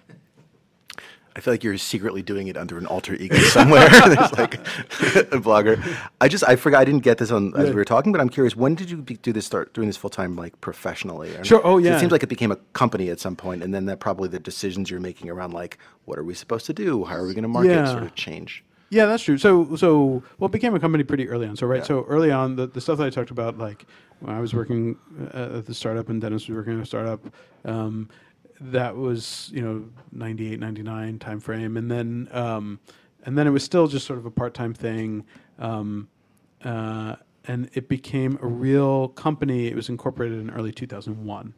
[1.35, 3.89] I feel like you're secretly doing it under an alter ego somewhere.
[3.89, 4.53] There's like
[5.33, 5.81] a blogger.
[6.21, 8.29] I just I forgot I didn't get this on as we were talking, but I'm
[8.29, 8.55] curious.
[8.55, 9.45] When did you be, do this?
[9.45, 11.31] Start doing this full time, like professionally?
[11.43, 11.61] Sure.
[11.63, 11.95] Oh, yeah.
[11.95, 14.39] It seems like it became a company at some point, and then that probably the
[14.39, 17.05] decisions you're making around like what are we supposed to do?
[17.05, 17.71] How are we going to market?
[17.71, 17.85] Yeah.
[17.85, 18.63] Sort of change.
[18.89, 19.39] Yeah, that's true.
[19.39, 21.55] So, so well, it became a company pretty early on.
[21.55, 21.83] So, right.
[21.83, 23.87] So early on, the, the stuff that I talked about, like
[24.19, 24.97] when I was working
[25.33, 27.25] uh, at the startup and Dennis was working at a startup,
[27.65, 28.09] um,
[28.71, 32.79] that was you know 98, 99 time frame, and then um,
[33.23, 35.25] and then it was still just sort of a part time thing.
[35.59, 36.09] Um,
[36.63, 39.67] uh, and it became a real company.
[39.67, 41.53] It was incorporated in early 2001.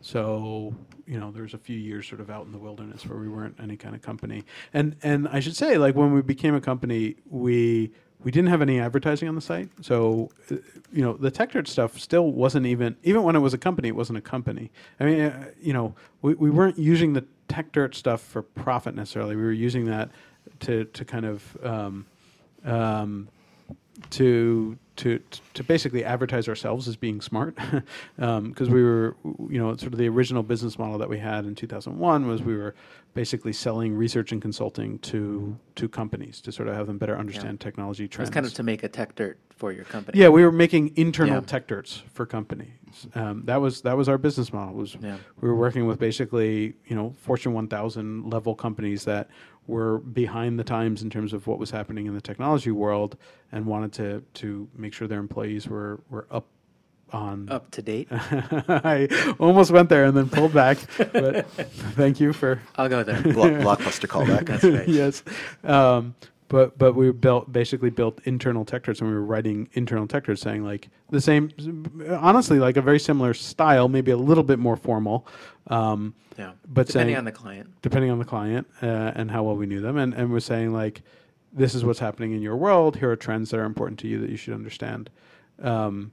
[0.00, 0.74] So
[1.06, 3.56] you know, there's a few years sort of out in the wilderness where we weren't
[3.60, 4.44] any kind of company.
[4.72, 7.92] And and I should say, like when we became a company, we
[8.24, 9.68] we didn't have any advertising on the site.
[9.80, 10.56] So uh,
[10.92, 13.96] you know, the TechDirt stuff still wasn't even even when it was a company, it
[13.96, 14.70] wasn't a company.
[15.00, 19.36] I mean, uh, you know, we we weren't using the TechDirt stuff for profit necessarily.
[19.36, 20.10] We were using that
[20.60, 22.06] to to kind of um,
[22.64, 23.28] um,
[24.10, 25.20] to to
[25.54, 27.56] to basically advertise ourselves as being smart
[28.16, 29.16] because we were
[29.48, 32.54] you know sort of the original business model that we had in 2001 was we
[32.56, 32.74] were
[33.14, 37.58] basically selling research and consulting to to companies to sort of have them better understand
[37.60, 40.18] technology It was kind of to make a tech dirt for your company.
[40.18, 41.40] yeah, we were making internal Yeah.
[41.40, 42.68] tech dirts for companies.
[43.14, 44.74] Um, that was that was our business model.
[44.74, 45.16] Was Yeah.
[45.40, 49.28] we were working with basically you know Fortune 1000 level companies that
[49.66, 53.16] were behind the times in terms of what was happening in the technology world
[53.50, 56.46] and wanted to to make sure their employees were were up
[57.12, 57.48] on.
[57.50, 58.08] Up to date.
[58.10, 59.08] I
[59.38, 60.78] almost went there and then pulled back,
[61.12, 61.46] but
[61.94, 63.20] thank you for I'll go there.
[63.22, 64.46] Block, blockbuster callback.
[64.46, 64.88] That's right.
[64.88, 65.22] yes.
[65.62, 66.14] Um,
[66.52, 70.24] but but we built basically built internal tech turds and we were writing internal tech
[70.26, 71.50] turds saying like the same
[72.20, 75.26] honestly like a very similar style maybe a little bit more formal
[75.68, 76.52] um, Yeah.
[76.68, 77.70] but Depending saying- on the client.
[77.82, 78.86] depending on the client uh,
[79.16, 81.02] and how well we knew them and, and we're saying like
[81.54, 82.96] this is what's happening in your world.
[82.96, 85.10] Here are trends that are important to you that you should understand.
[85.62, 86.10] Um,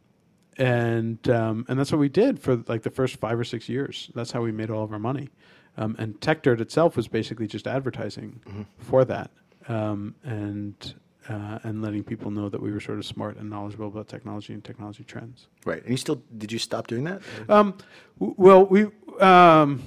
[0.57, 4.11] and um, and that's what we did for like the first five or six years.
[4.13, 5.29] That's how we made all of our money.
[5.77, 8.41] Um, and TechDirt itself was basically just advertising
[8.77, 9.31] for that
[9.70, 10.95] um, and
[11.30, 14.51] uh, and letting people know that we were sort of smart and knowledgeable about technology
[14.53, 15.82] and technology trends Right.
[15.84, 17.22] And you still did you stop doing that?
[17.47, 17.76] um,
[18.20, 18.88] w- well, we
[19.22, 19.82] um,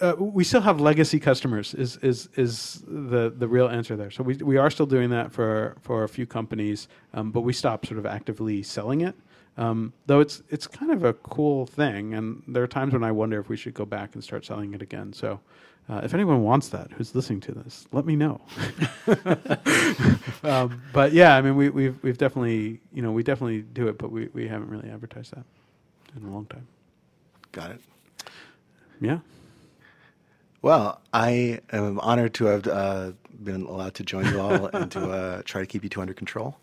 [0.00, 1.74] uh, we still have legacy customers.
[1.74, 4.10] Is is is the the real answer there?
[4.12, 7.52] So we we are still doing that for for a few companies, um, but we
[7.52, 9.16] stopped sort of actively selling it.
[9.56, 13.10] Um, though it's it's kind of a cool thing, and there are times when I
[13.10, 15.12] wonder if we should go back and start selling it again.
[15.12, 15.40] So.
[15.88, 18.40] Uh, if anyone wants that, who's listening to this, let me know.
[20.44, 23.96] um, but yeah, I mean, we, we've we've definitely, you know, we definitely do it,
[23.96, 25.44] but we, we haven't really advertised that
[26.14, 26.66] in a long time.
[27.52, 27.80] Got it.
[29.00, 29.20] Yeah.
[30.60, 35.10] Well, I am honored to have uh, been allowed to join you all and to
[35.10, 36.58] uh, try to keep you two under control.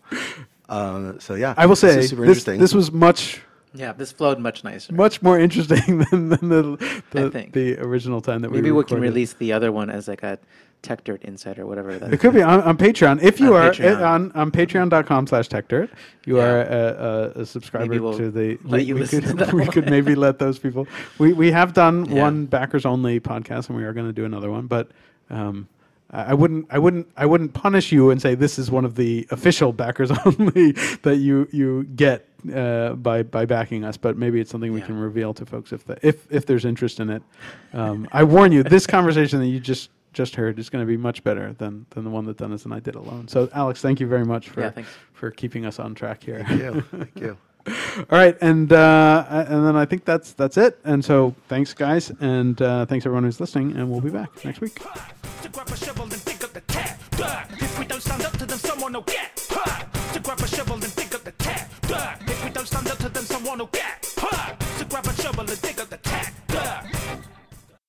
[0.68, 2.60] Um, so yeah, I will this say super this, interesting.
[2.60, 3.40] this was much
[3.76, 4.92] Yeah, this flowed much nicer.
[4.94, 8.84] much more interesting than, than the the, the original time that Maybe we Maybe we
[8.84, 10.38] can release the other one as like a
[10.82, 13.22] TechDirt Insider, whatever that It could be on, on Patreon.
[13.22, 14.00] If you On are Patreon.
[14.00, 15.88] uh, on, on patreon.com slash techdirt,
[16.26, 16.44] you Yeah.
[16.44, 18.58] are a, a, a subscriber we'll to the.
[18.62, 20.86] let we, you we listen could, to that we could maybe let those people.
[21.18, 22.22] We, we have done Yeah.
[22.22, 24.90] one backers only podcast and we are going to do another one, but.
[25.28, 25.66] Um,
[26.10, 28.94] I I wouldn't, I wouldn't, I wouldn't punish you and say this is one of
[28.94, 30.72] the official backers only
[31.02, 33.96] that you you get uh, by by backing us.
[33.96, 34.86] But maybe it's something we Yeah.
[34.86, 37.22] can reveal to folks if the, if if there's interest in it.
[37.72, 40.96] Um, I warn you, this conversation that you just just heard is going to be
[40.96, 43.28] much better than than the one that Dennis and I did alone.
[43.28, 46.42] So, Alex, thank you very much for Yeah, for keeping us on track here.
[46.46, 46.80] Thank you.
[46.90, 47.36] Thank you.
[47.98, 50.78] All right, and uh, and then I think that's that's it.
[50.84, 53.76] And so thanks, guys, and uh, thanks everyone who's listening.
[53.76, 54.80] And we'll be back next week.
[63.26, 64.02] Someone will get.
[64.02, 66.15] To grab a shovel and dig up the tap.